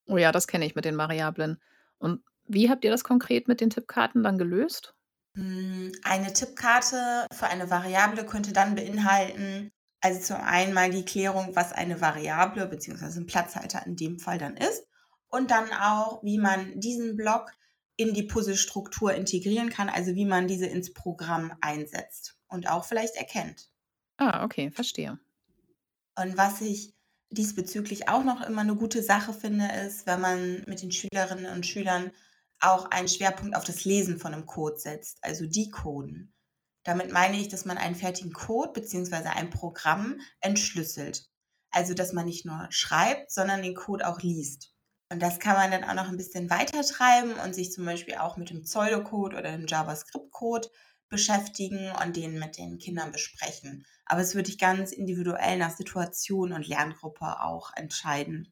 Oh 0.05 0.17
ja, 0.17 0.33
das 0.33 0.47
kenne 0.47 0.65
ich 0.65 0.75
mit 0.75 0.83
den 0.83 0.97
Variablen. 0.97 1.61
Und 1.97 2.21
wie 2.45 2.69
habt 2.69 2.83
ihr 2.83 2.91
das 2.91 3.05
konkret 3.05 3.47
mit 3.47 3.61
den 3.61 3.69
Tippkarten 3.69 4.21
dann 4.21 4.37
gelöst? 4.37 4.95
Hm, 5.37 5.93
eine 6.03 6.33
Tippkarte 6.33 7.25
für 7.31 7.47
eine 7.47 7.69
Variable 7.69 8.25
könnte 8.25 8.51
dann 8.51 8.75
beinhalten, 8.75 9.71
also 10.01 10.19
zum 10.19 10.45
einen 10.45 10.73
mal 10.73 10.91
die 10.91 11.05
Klärung, 11.05 11.55
was 11.55 11.71
eine 11.71 12.01
Variable 12.01 12.67
bzw. 12.67 13.21
ein 13.21 13.27
Platzhalter 13.27 13.85
in 13.85 13.95
dem 13.95 14.19
Fall 14.19 14.39
dann 14.39 14.57
ist 14.57 14.85
und 15.29 15.51
dann 15.51 15.71
auch, 15.71 16.21
wie 16.21 16.37
man 16.37 16.81
diesen 16.81 17.15
Block 17.15 17.53
in 17.95 18.13
die 18.13 18.23
Puzzlestruktur 18.23 19.13
integrieren 19.13 19.69
kann, 19.69 19.89
also 19.89 20.15
wie 20.15 20.25
man 20.25 20.47
diese 20.47 20.65
ins 20.65 20.93
Programm 20.93 21.55
einsetzt 21.61 22.37
und 22.47 22.69
auch 22.69 22.85
vielleicht 22.85 23.15
erkennt. 23.15 23.69
Ah, 24.17 24.43
okay, 24.43 24.71
verstehe. 24.71 25.19
Und 26.15 26.37
was 26.37 26.61
ich 26.61 26.93
diesbezüglich 27.29 28.09
auch 28.09 28.23
noch 28.23 28.41
immer 28.41 28.61
eine 28.61 28.75
gute 28.75 29.01
Sache 29.01 29.33
finde, 29.33 29.67
ist, 29.85 30.05
wenn 30.05 30.21
man 30.21 30.63
mit 30.67 30.81
den 30.81 30.91
Schülerinnen 30.91 31.51
und 31.51 31.65
Schülern 31.65 32.11
auch 32.59 32.91
einen 32.91 33.07
Schwerpunkt 33.07 33.55
auf 33.55 33.65
das 33.65 33.85
Lesen 33.85 34.19
von 34.19 34.33
einem 34.33 34.45
Code 34.45 34.77
setzt, 34.77 35.17
also 35.21 35.45
Decoden. 35.45 36.33
Damit 36.83 37.11
meine 37.11 37.37
ich, 37.37 37.47
dass 37.47 37.65
man 37.65 37.77
einen 37.77 37.95
fertigen 37.95 38.33
Code 38.33 38.73
bzw. 38.73 39.29
ein 39.29 39.49
Programm 39.49 40.19
entschlüsselt. 40.39 41.29
Also, 41.71 41.93
dass 41.93 42.13
man 42.13 42.25
nicht 42.25 42.45
nur 42.45 42.67
schreibt, 42.69 43.31
sondern 43.31 43.63
den 43.63 43.73
Code 43.73 44.07
auch 44.07 44.21
liest. 44.21 44.72
Und 45.13 45.21
das 45.21 45.39
kann 45.39 45.55
man 45.55 45.69
dann 45.69 45.83
auch 45.83 45.93
noch 45.93 46.09
ein 46.09 46.17
bisschen 46.17 46.49
weiter 46.49 46.81
treiben 46.81 47.33
und 47.33 47.53
sich 47.53 47.71
zum 47.71 47.85
Beispiel 47.85 48.15
auch 48.15 48.35
mit 48.35 48.49
dem 48.49 48.63
Pseudocode 48.63 49.35
oder 49.35 49.51
dem 49.51 49.67
JavaScript-Code 49.67 50.69
beschäftigen 51.07 51.91
und 52.03 52.15
den 52.15 52.39
mit 52.39 52.57
den 52.57 52.79
Kindern 52.79 53.11
besprechen. 53.11 53.85
Aber 54.05 54.21
es 54.21 54.33
würde 54.33 54.49
ich 54.49 54.57
ganz 54.57 54.91
individuell 54.91 55.59
nach 55.59 55.69
Situation 55.69 56.51
und 56.51 56.67
Lerngruppe 56.67 57.41
auch 57.41 57.71
entscheiden. 57.75 58.51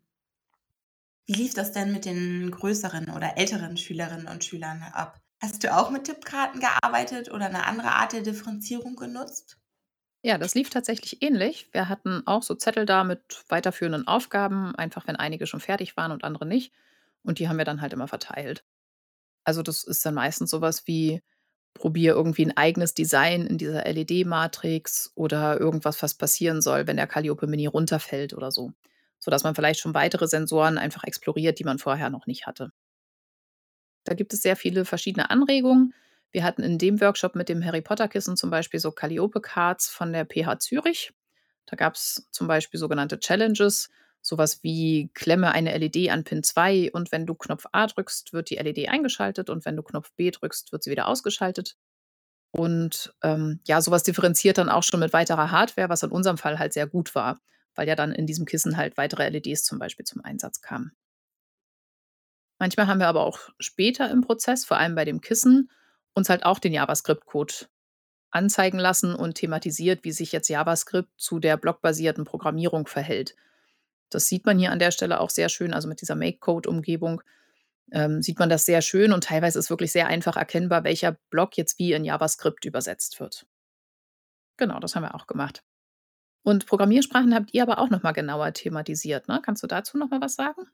Wie 1.26 1.34
lief 1.34 1.56
das 1.56 1.72
denn 1.72 1.92
mit 1.92 2.06
den 2.06 2.52
größeren 2.52 3.10
oder 3.10 3.40
älteren 3.40 3.76
Schülerinnen 3.76 4.28
und 4.28 4.44
Schülern 4.44 4.84
ab? 4.84 5.20
Hast 5.42 5.64
du 5.64 5.76
auch 5.76 5.90
mit 5.90 6.04
Tippkarten 6.04 6.62
gearbeitet 6.62 7.32
oder 7.32 7.48
eine 7.48 7.66
andere 7.66 7.94
Art 7.94 8.14
der 8.14 8.22
Differenzierung 8.22 8.96
genutzt? 8.96 9.61
Ja, 10.24 10.38
das 10.38 10.54
lief 10.54 10.70
tatsächlich 10.70 11.22
ähnlich. 11.24 11.68
Wir 11.72 11.90
hatten 11.90 12.22
auch 12.28 12.44
so 12.44 12.54
Zettel 12.56 12.86
da 12.86 13.04
mit 13.04 13.44
weiterführenden 13.50 14.08
Aufgaben, 14.08 14.76
einfach 14.76 15.08
wenn 15.08 15.16
einige 15.16 15.48
schon 15.48 15.60
fertig 15.60 15.98
waren 15.98 16.12
und 16.12 16.24
andere 16.24 16.46
nicht. 16.46 16.72
Und 17.24 17.40
die 17.40 17.50
haben 17.50 17.58
wir 17.58 17.66
dann 17.66 17.82
halt 17.82 17.94
immer 17.94 18.08
verteilt. 18.08 18.64
Also 19.46 19.64
das 19.64 19.84
ist 19.84 20.06
dann 20.06 20.16
meistens 20.16 20.52
sowas 20.52 20.88
wie, 20.88 21.22
probier 21.76 22.14
irgendwie 22.14 22.46
ein 22.46 22.58
eigenes 22.58 22.94
Design 22.96 23.48
in 23.48 23.58
dieser 23.58 23.86
LED-Matrix 23.88 25.14
oder 25.16 25.60
irgendwas, 25.60 26.04
was 26.04 26.16
passieren 26.16 26.62
soll, 26.62 26.88
wenn 26.88 26.98
der 26.98 27.08
Calliope 27.08 27.48
Mini 27.48 27.68
runterfällt 27.68 28.34
oder 28.34 28.52
so. 28.52 28.74
Sodass 29.20 29.44
man 29.44 29.56
vielleicht 29.56 29.80
schon 29.82 29.94
weitere 29.96 30.28
Sensoren 30.28 30.78
einfach 30.78 31.04
exploriert, 31.06 31.60
die 31.60 31.66
man 31.66 31.80
vorher 31.80 32.10
noch 32.12 32.28
nicht 32.28 32.48
hatte. 32.48 32.72
Da 34.04 34.14
gibt 34.14 34.34
es 34.34 34.42
sehr 34.42 34.56
viele 34.56 34.86
verschiedene 34.86 35.30
Anregungen. 35.30 35.94
Wir 36.32 36.44
hatten 36.44 36.64
in 36.64 36.78
dem 36.78 37.02
Workshop 37.02 37.36
mit 37.36 37.50
dem 37.50 37.64
Harry 37.64 37.82
Potter 37.82 38.08
Kissen 38.08 38.38
zum 38.38 38.50
Beispiel 38.50 38.80
so 38.80 38.92
Calliope-Cards 38.92 39.90
von 39.90 40.14
der 40.14 40.26
PH 40.26 40.60
Zürich. 40.60 41.14
Da 41.66 41.76
gab 41.76 41.96
es 41.96 42.28
zum 42.32 42.48
Beispiel 42.48 42.80
sogenannte 42.80 43.20
Challenges, 43.20 43.90
sowas 44.22 44.64
wie 44.64 45.10
klemme 45.14 45.52
eine 45.52 45.78
LED 45.78 46.10
an 46.10 46.24
Pin 46.24 46.44
2 46.44 46.92
und 46.94 47.12
wenn 47.12 47.26
du 47.26 47.36
Knopf 47.36 47.66
A 47.72 47.88
drückst, 47.88 48.34
wird 48.34 48.50
die 48.50 48.56
LED 48.56 48.90
eingeschaltet 48.90 49.50
und 49.50 49.66
wenn 49.66 49.76
du 49.76 49.84
Knopf 49.84 50.12
B 50.16 50.32
drückst, 50.32 50.72
wird 50.72 50.84
sie 50.84 50.92
wieder 50.92 51.08
ausgeschaltet. 51.08 51.76
Und 52.52 53.14
ähm, 53.24 53.62
ja, 53.66 53.82
sowas 53.82 54.04
differenziert 54.04 54.58
dann 54.58 54.70
auch 54.70 54.84
schon 54.84 55.00
mit 55.00 55.14
weiterer 55.14 55.52
Hardware, 55.52 55.90
was 55.90 56.04
in 56.04 56.12
unserem 56.12 56.38
Fall 56.38 56.60
halt 56.60 56.74
sehr 56.74 56.88
gut 56.88 57.16
war, 57.16 57.42
weil 57.76 57.88
ja 57.88 57.96
dann 57.96 58.12
in 58.12 58.28
diesem 58.28 58.46
Kissen 58.46 58.78
halt 58.78 58.98
weitere 58.98 59.30
LEDs 59.30 59.64
zum 59.64 59.80
Beispiel 59.80 60.06
zum 60.06 60.22
Einsatz 60.24 60.62
kamen. 60.62 60.92
Manchmal 62.60 62.88
haben 62.88 63.00
wir 63.00 63.08
aber 63.08 63.26
auch 63.26 63.40
später 63.60 64.12
im 64.12 64.22
Prozess, 64.22 64.66
vor 64.66 64.78
allem 64.78 64.94
bei 64.94 65.06
dem 65.06 65.22
Kissen, 65.22 65.72
uns 66.14 66.30
halt 66.30 66.46
auch 66.46 66.60
den 66.60 66.74
JavaScript-Code 66.74 67.54
anzeigen 68.32 68.80
lassen 68.80 69.14
und 69.14 69.36
thematisiert, 69.36 70.04
wie 70.04 70.12
sich 70.12 70.32
jetzt 70.32 70.48
JavaScript 70.48 71.10
zu 71.18 71.40
der 71.40 71.58
blockbasierten 71.58 72.24
Programmierung 72.24 72.88
verhält. 72.88 73.36
Das 74.10 74.28
sieht 74.28 74.46
man 74.46 74.58
hier 74.58 74.72
an 74.72 74.80
der 74.80 74.92
Stelle 74.92 75.20
auch 75.20 75.30
sehr 75.30 75.50
schön, 75.50 75.74
also 75.74 75.88
mit 75.88 76.02
dieser 76.02 76.16
Make-Code-Umgebung 76.16 77.22
ähm, 77.92 78.22
sieht 78.22 78.40
man 78.40 78.50
das 78.50 78.66
sehr 78.66 78.82
schön 78.82 79.12
und 79.12 79.26
teilweise 79.26 79.60
ist 79.60 79.70
wirklich 79.70 79.92
sehr 79.92 80.08
einfach 80.08 80.38
erkennbar, 80.38 80.84
welcher 80.84 81.18
Block 81.30 81.58
jetzt 81.58 81.78
wie 81.78 81.94
in 81.94 82.06
JavaScript 82.06 82.66
übersetzt 82.66 83.20
wird. 83.20 83.46
Genau, 84.58 84.80
das 84.80 84.96
haben 84.96 85.04
wir 85.04 85.16
auch 85.16 85.28
gemacht. 85.28 85.64
Und 86.44 86.66
Programmiersprachen 86.66 87.36
habt 87.36 87.54
ihr 87.54 87.64
aber 87.64 87.80
auch 87.80 87.90
noch 87.90 88.04
mal 88.04 88.14
genauer 88.14 88.54
thematisiert, 88.54 89.28
ne? 89.28 89.42
Kannst 89.44 89.62
du 89.62 89.68
dazu 89.68 89.98
noch 89.98 90.10
mal 90.10 90.22
was 90.22 90.36
sagen? 90.36 90.68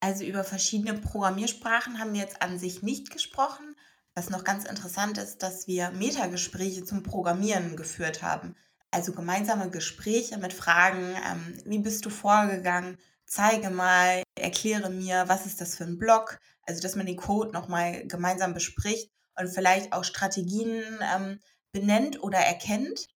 Also 0.00 0.24
über 0.24 0.44
verschiedene 0.44 0.94
Programmiersprachen 0.94 1.98
haben 1.98 2.12
wir 2.12 2.20
jetzt 2.20 2.42
an 2.42 2.58
sich 2.58 2.82
nicht 2.82 3.10
gesprochen. 3.10 3.76
Was 4.18 4.30
noch 4.30 4.42
ganz 4.42 4.64
interessant 4.64 5.16
ist, 5.16 5.44
dass 5.44 5.68
wir 5.68 5.92
Metagespräche 5.92 6.84
zum 6.84 7.04
Programmieren 7.04 7.76
geführt 7.76 8.20
haben. 8.20 8.56
Also 8.90 9.12
gemeinsame 9.12 9.70
Gespräche 9.70 10.38
mit 10.38 10.52
Fragen, 10.52 11.14
ähm, 11.24 11.56
wie 11.64 11.78
bist 11.78 12.04
du 12.04 12.10
vorgegangen? 12.10 12.98
Zeige 13.26 13.70
mal, 13.70 14.24
erkläre 14.34 14.90
mir, 14.90 15.28
was 15.28 15.46
ist 15.46 15.60
das 15.60 15.76
für 15.76 15.84
ein 15.84 15.98
Block? 15.98 16.40
Also 16.62 16.82
dass 16.82 16.96
man 16.96 17.06
den 17.06 17.16
Code 17.16 17.52
nochmal 17.52 18.08
gemeinsam 18.08 18.54
bespricht 18.54 19.08
und 19.38 19.50
vielleicht 19.50 19.92
auch 19.92 20.02
Strategien 20.02 20.82
ähm, 21.14 21.38
benennt 21.70 22.20
oder 22.20 22.38
erkennt. 22.38 23.06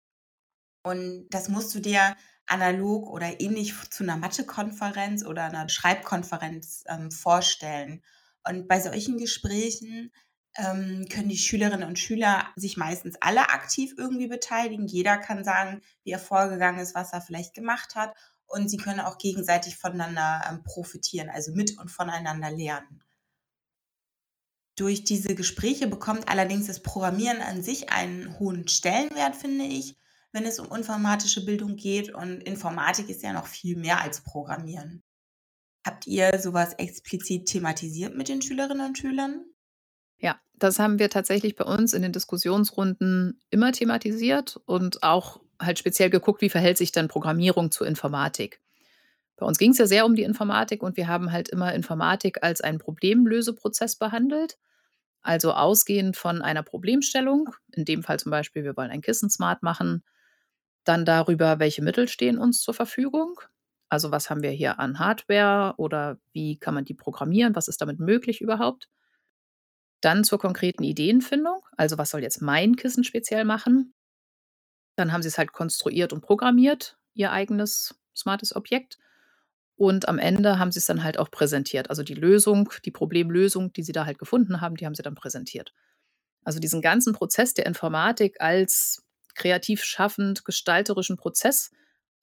Und 0.85 1.27
das 1.31 1.49
musst 1.49 1.75
du 1.75 1.81
dir 1.81 2.15
analog 2.47 3.09
oder 3.09 3.41
ähnlich 3.41 3.75
zu 3.91 4.05
einer 4.05 4.19
Mathekonferenz 4.19 5.25
oder 5.25 5.47
einer 5.47 5.69
Schreibkonferenz 5.69 6.85
ähm, 6.87 7.11
vorstellen. 7.11 8.05
Und 8.49 8.69
bei 8.69 8.79
solchen 8.79 9.19
Gesprächen 9.19 10.13
ähm, 10.57 11.07
können 11.11 11.29
die 11.29 11.39
Schülerinnen 11.39 11.89
und 11.89 11.99
Schüler 11.99 12.47
sich 12.57 12.77
meistens 12.77 13.17
alle 13.21 13.51
aktiv 13.51 13.95
irgendwie 13.97 14.29
beteiligen. 14.29 14.87
Jeder 14.87 15.17
kann 15.17 15.45
sagen, 15.45 15.81
wie 16.05 16.11
er 16.11 16.19
vorgegangen 16.19 16.81
ist, 16.81 16.95
was 16.95 17.13
er 17.13 17.23
vielleicht 17.23 17.55
gemacht 17.55 17.95
hat. 17.95 18.15
Und 18.47 18.69
sie 18.69 18.77
können 18.77 19.01
auch 19.01 19.17
gegenseitig 19.17 19.77
voneinander 19.77 20.43
ähm, 20.49 20.63
profitieren, 20.63 21.31
also 21.31 21.53
mit 21.53 21.79
und 21.79 21.91
voneinander 21.91 22.51
lernen. 22.51 23.03
Durch 24.77 25.05
diese 25.05 25.35
Gespräche 25.35 25.87
bekommt 25.87 26.29
allerdings 26.29 26.67
das 26.67 26.83
Programmieren 26.83 27.41
an 27.41 27.63
sich 27.63 27.91
einen 27.91 28.39
hohen 28.39 28.69
Stellenwert, 28.69 29.37
finde 29.37 29.65
ich, 29.65 29.97
wenn 30.33 30.45
es 30.45 30.59
um 30.59 30.75
informatische 30.75 31.45
Bildung 31.45 31.77
geht. 31.77 32.13
Und 32.13 32.43
Informatik 32.43 33.09
ist 33.09 33.23
ja 33.23 33.33
noch 33.33 33.47
viel 33.47 33.77
mehr 33.77 34.03
als 34.03 34.23
Programmieren. 34.23 35.03
Habt 35.85 36.07
ihr 36.07 36.39
sowas 36.39 36.75
explizit 36.75 37.47
thematisiert 37.47 38.17
mit 38.17 38.29
den 38.29 38.41
Schülerinnen 38.41 38.87
und 38.87 38.99
Schülern? 38.99 39.45
Ja, 40.23 40.41
das 40.55 40.79
haben 40.79 40.99
wir 40.99 41.11
tatsächlich 41.11 41.57
bei 41.57 41.65
uns 41.65 41.93
in 41.95 42.03
den 42.03 42.13
Diskussionsrunden 42.13 43.41
immer 43.51 43.73
thematisiert 43.73 44.61
und 44.67 45.03
auch 45.03 45.41
halt 45.61 45.79
speziell 45.79 46.11
geguckt, 46.11 46.41
wie 46.43 46.49
verhält 46.49 46.79
sich 46.79 46.93
dann 46.93 47.09
Programmierung 47.09 47.71
zur 47.71 47.87
Informatik. 47.87 48.61
Bei 49.37 49.47
uns 49.47 49.59
ging 49.59 49.73
es 49.73 49.79
ja 49.79 49.87
sehr 49.87 50.07
um 50.07 50.15
die 50.15 50.23
Informatik 50.23 50.83
und 50.83 50.97
wir 50.97 51.09
haben 51.09 51.33
halt 51.33 51.49
immer 51.49 51.75
Informatik 51.75 52.43
als 52.45 52.61
einen 52.61 52.79
Problemlöseprozess 52.79 53.97
behandelt. 53.97 54.59
Also 55.23 55.53
ausgehend 55.53 56.17
von 56.17 56.43
einer 56.43 56.63
Problemstellung, 56.63 57.51
in 57.73 57.85
dem 57.85 58.03
Fall 58.05 58.21
zum 58.21 58.31
Beispiel, 58.31 58.65
wir 58.65 58.77
wollen 58.77 58.91
ein 58.91 59.03
Kissen 59.03 59.31
smart 59.31 59.63
machen, 59.63 60.05
dann 60.85 61.05
darüber, 61.05 61.59
welche 61.61 61.83
Mittel 61.83 62.09
stehen 62.09 62.39
uns 62.39 62.63
zur 62.63 62.75
Verfügung. 62.75 63.41
Also 63.89 64.13
was 64.13 64.31
haben 64.31 64.43
wir 64.43 64.51
hier 64.51 64.81
an 64.81 64.99
Hardware 64.99 65.75
oder 65.79 66.19
wie 66.33 66.59
kann 66.59 66.75
man 66.75 66.85
die 66.85 66.95
programmieren, 66.95 67.57
was 67.57 67.69
ist 67.69 67.81
damit 67.83 68.01
möglich 68.01 68.41
überhaupt. 68.41 68.89
Dann 70.03 70.25
zur 70.25 70.41
konkreten 70.41 70.83
Ideenfindung, 70.83 71.61
also 71.77 71.97
was 71.97 72.11
soll 72.11 72.23
jetzt 72.23 72.43
mein 72.43 72.75
Kissen 72.75 73.05
speziell 73.05 73.45
machen. 73.45 73.93
Dann 74.99 75.13
haben 75.13 75.23
sie 75.23 75.29
es 75.29 75.39
halt 75.39 75.53
konstruiert 75.53 76.13
und 76.13 76.21
programmiert 76.21 76.97
ihr 77.15 77.33
eigenes 77.33 77.95
smartes 78.15 78.55
Objekt. 78.55 78.99
Und 79.77 80.09
am 80.09 80.19
Ende 80.19 80.59
haben 80.59 80.71
sie's 80.73 80.87
dann 80.87 81.03
halt 81.03 81.19
auch 81.19 81.31
präsentiert. 81.31 81.91
Also, 81.91 82.03
die 82.03 82.15
Lösung 82.15 82.71
die 82.85 82.91
Problemlösung, 82.91 83.73
die 83.73 83.83
sie 83.83 83.93
da 83.93 84.07
halt 84.07 84.19
gefunden 84.19 84.61
haben, 84.61 84.77
die 84.77 84.87
haben 84.87 84.95
sie 84.95 85.03
dann 85.03 85.15
präsentiert. 85.15 85.73
Also, 86.45 86.61
diesen 86.61 86.83
ganzen 86.83 87.15
Prozess 87.15 87.55
der 87.55 87.67
Informatik 87.67 88.41
als 88.41 89.05
kreativ 89.35 89.85
schaffend 89.85 90.45
gestalterischen 90.45 91.17
Prozess, 91.17 91.71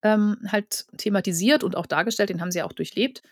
ähm, 0.03 0.37
halt 0.51 0.85
thematisiert 0.97 1.63
und 1.63 1.75
auch 1.77 1.87
dargestellt, 1.87 2.29
den 2.29 2.41
haben 2.41 2.51
sie 2.51 2.59
ja 2.59 2.65
auch 2.65 2.73
durchlebt, 2.73 3.23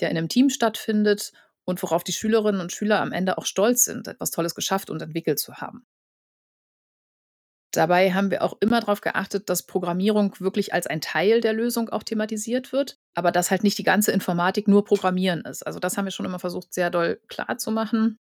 der 0.00 0.10
in 0.10 0.16
'nem 0.16 0.28
Team 0.28 0.50
stattfindet 0.50 1.32
und 1.64 1.82
worauf 1.82 2.04
die 2.04 2.12
Schülerinnen 2.12 2.60
und 2.60 2.72
Schüler 2.72 3.00
am 3.00 3.12
Ende 3.12 3.38
auch 3.38 3.46
stolz 3.46 3.84
sind, 3.84 4.08
etwas 4.08 4.30
Tolles 4.30 4.54
geschafft 4.54 4.90
und 4.90 5.02
entwickelt 5.02 5.38
zu 5.38 5.54
haben. 5.56 5.86
Dabei 7.74 8.12
haben 8.12 8.30
wir 8.30 8.42
auch 8.42 8.56
immer 8.60 8.80
drauf 8.80 9.00
geachtet, 9.00 9.48
dass 9.48 9.62
Programmierung 9.62 10.34
wirklich 10.40 10.74
als 10.74 10.86
ein 10.86 11.00
Teil 11.00 11.40
der 11.40 11.54
Lösung 11.54 11.88
auch 11.88 12.02
thematisiert 12.02 12.70
wird, 12.72 12.98
aber 13.14 13.32
dass 13.32 13.50
halt 13.50 13.62
nicht 13.62 13.78
die 13.78 13.82
ganze 13.82 14.12
Informatik 14.12 14.68
nur 14.68 14.84
Programmieren 14.84 15.40
ist. 15.42 15.62
Also, 15.66 15.78
das 15.78 15.96
haben 15.96 16.04
wir 16.04 16.10
schon 16.12 16.26
immer 16.26 16.38
versucht, 16.38 16.74
sehr 16.74 16.90
doll 16.90 17.18
klarzumachen. 17.28 18.18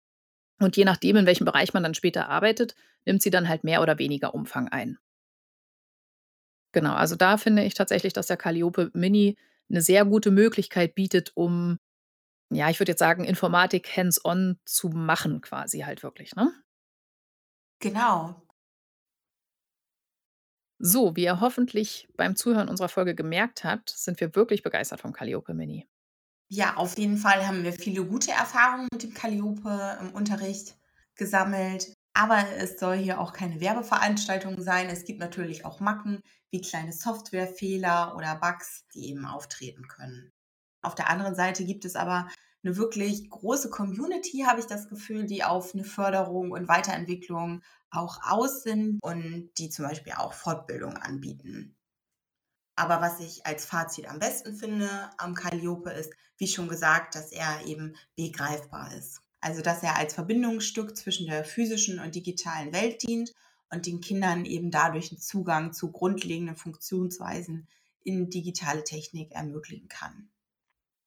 Und 0.61 0.77
je 0.77 0.85
nachdem, 0.87 1.17
in 1.17 1.27
welchem 1.27 1.45
Bereich 1.47 1.75
man 1.75 1.83
dann 1.85 1.95
später 1.95 2.29
arbeitet, 2.29 2.75
nimmt 3.07 3.23
sie 3.23 3.31
dann 3.31 3.49
halt 3.49 3.65
mehr 3.65 3.83
oder 3.83 3.99
weniger 3.99 4.35
Umfang 4.35 4.69
ein. 4.69 4.99
Genau, 6.75 6.95
also 6.95 7.15
da 7.17 7.37
finde 7.39 7.65
ich 7.65 7.75
tatsächlich, 7.75 8.13
dass 8.13 8.27
der 8.27 8.37
Calliope 8.37 8.91
Mini 8.95 9.37
'ne 9.69 9.81
sehr 9.81 10.05
gute 10.05 10.31
Möglichkeit 10.33 10.95
bietet, 10.97 11.31
um, 11.35 11.79
ja, 12.55 12.71
ich 12.71 12.81
würde 12.81 12.93
jetzt 12.93 12.99
sagen, 13.01 13.25
Informatik 13.25 13.97
hands-on 13.97 14.59
zu 14.65 14.89
machen 14.89 15.41
quasi 15.41 15.81
halt 15.81 16.03
wirklich, 16.03 16.35
ne? 16.37 16.53
Genau. 17.81 18.43
So, 20.79 21.17
wie 21.17 21.25
ihr 21.25 21.41
hoffentlich 21.41 22.09
beim 22.17 22.37
Zuhören 22.37 22.69
unserer 22.69 22.89
Folge 22.89 23.15
gemerkt 23.15 23.65
habt, 23.65 23.91
sind 23.91 24.21
wir 24.21 24.35
wirklich 24.35 24.63
begeistert 24.63 25.01
vom 25.01 25.13
Calliope 25.13 25.55
Mini. 25.55 25.89
Ja, 26.49 26.77
auf 26.77 26.99
jeden 26.99 27.17
Fall 27.17 27.47
haben 27.47 27.65
wir 27.65 27.73
viele 27.73 28.05
gute 28.05 28.33
Erfahrungen 28.33 28.89
mit 28.93 29.03
dem 29.03 29.15
Calliope 29.15 29.99
im 30.01 30.13
Unterricht 30.13 30.77
gesammelt. 31.17 31.95
Aber 32.13 32.45
es 32.59 32.79
soll 32.79 32.97
hier 32.97 33.21
auch 33.21 33.33
keine 33.33 33.61
Werbeveranstaltung 33.61 34.61
sein. 34.63 34.89
Es 34.89 35.05
gibt 35.05 35.19
natürlich 35.19 35.65
auch 35.65 35.81
Macken 35.81 36.21
wie 36.51 36.61
kleine 36.61 36.93
Softwarefehler 36.93 38.15
oder 38.17 38.37
Bugs, 38.37 38.85
die 38.95 39.09
eben 39.09 39.27
auftreten 39.27 39.89
können. 39.89 40.33
Auf 40.85 40.95
der 40.95 41.11
anderen 41.11 41.35
Seite 41.35 41.65
gibt 41.65 41.85
es 41.85 41.97
aber 41.97 42.29
'ne 42.63 42.77
wirklich 42.77 43.29
große 43.31 43.71
Community, 43.71 44.45
habe 44.47 44.61
ich 44.61 44.67
das 44.67 44.89
Gefühl, 44.89 45.27
die 45.27 45.45
auf 45.45 45.75
'ne 45.75 45.85
Förderung 45.85 46.51
und 46.53 46.69
Weiterentwicklung 46.69 47.63
auch 47.91 48.19
aus 48.25 48.63
sind 48.63 48.99
und 49.03 49.51
die 49.59 49.71
zum 49.71 49.87
Beispiel 49.87 50.15
auch 50.15 50.33
Fortbildung 50.35 50.97
anbieten. 50.97 51.75
Aber 52.79 53.01
was 53.01 53.21
ich 53.21 53.47
als 53.47 53.65
Fazit 53.67 54.09
am 54.09 54.19
besten 54.19 54.57
finde 54.57 54.89
am 55.19 55.35
Calliope 55.35 55.91
ist, 55.91 56.13
wie 56.39 56.49
schon 56.49 56.69
gesagt, 56.69 57.15
dass 57.15 57.31
er 57.31 57.65
eben 57.67 57.95
begreifbar 58.17 58.93
ist. 58.95 59.21
Also, 59.41 59.63
dass 59.63 59.83
er 59.83 59.97
als 59.97 60.15
Verbindungsstück 60.15 60.97
zwischen 60.97 61.27
der 61.27 61.45
physischen 61.45 61.99
und 62.01 62.15
digitalen 62.15 62.73
Welt 62.73 63.03
dient 63.07 63.33
und 63.71 63.87
den 63.87 64.01
Kindern 64.01 64.45
eben 64.45 64.71
dadurch 64.73 65.13
'n 65.13 65.19
Zugang 65.19 65.73
zu 65.73 65.93
grundlegenden 65.93 66.57
Funktionsweisen 66.57 67.69
in 68.03 68.29
digitale 68.31 68.83
Technik 68.85 69.33
ermöglichen 69.33 69.89
kann. 69.89 70.31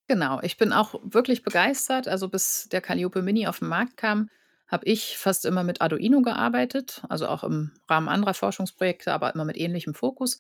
Genau, 0.10 0.40
ich 0.42 0.56
bin 0.58 0.72
auch 0.72 0.96
wirklich 1.04 1.44
begeistert. 1.44 2.08
Also, 2.08 2.30
bis 2.30 2.70
der 2.72 2.80
Calliope 2.82 3.22
Mini 3.22 3.46
auf 3.48 3.62
'n 3.62 3.68
Markt 3.68 3.98
kam, 3.98 4.30
habe 4.68 4.86
ich 4.86 5.18
fast 5.18 5.46
immer 5.46 5.64
mit 5.64 5.82
Arduino 5.82 6.22
gearbeitet, 6.22 7.04
also 7.10 7.28
auch 7.28 7.44
im 7.44 7.72
Rahmen 7.90 8.08
anderer 8.08 8.34
Forschungsprojekte, 8.34 9.12
aber 9.14 9.34
immer 9.34 9.44
mit 9.46 9.58
ähnlichem 9.58 9.94
Fokus. 9.94 10.40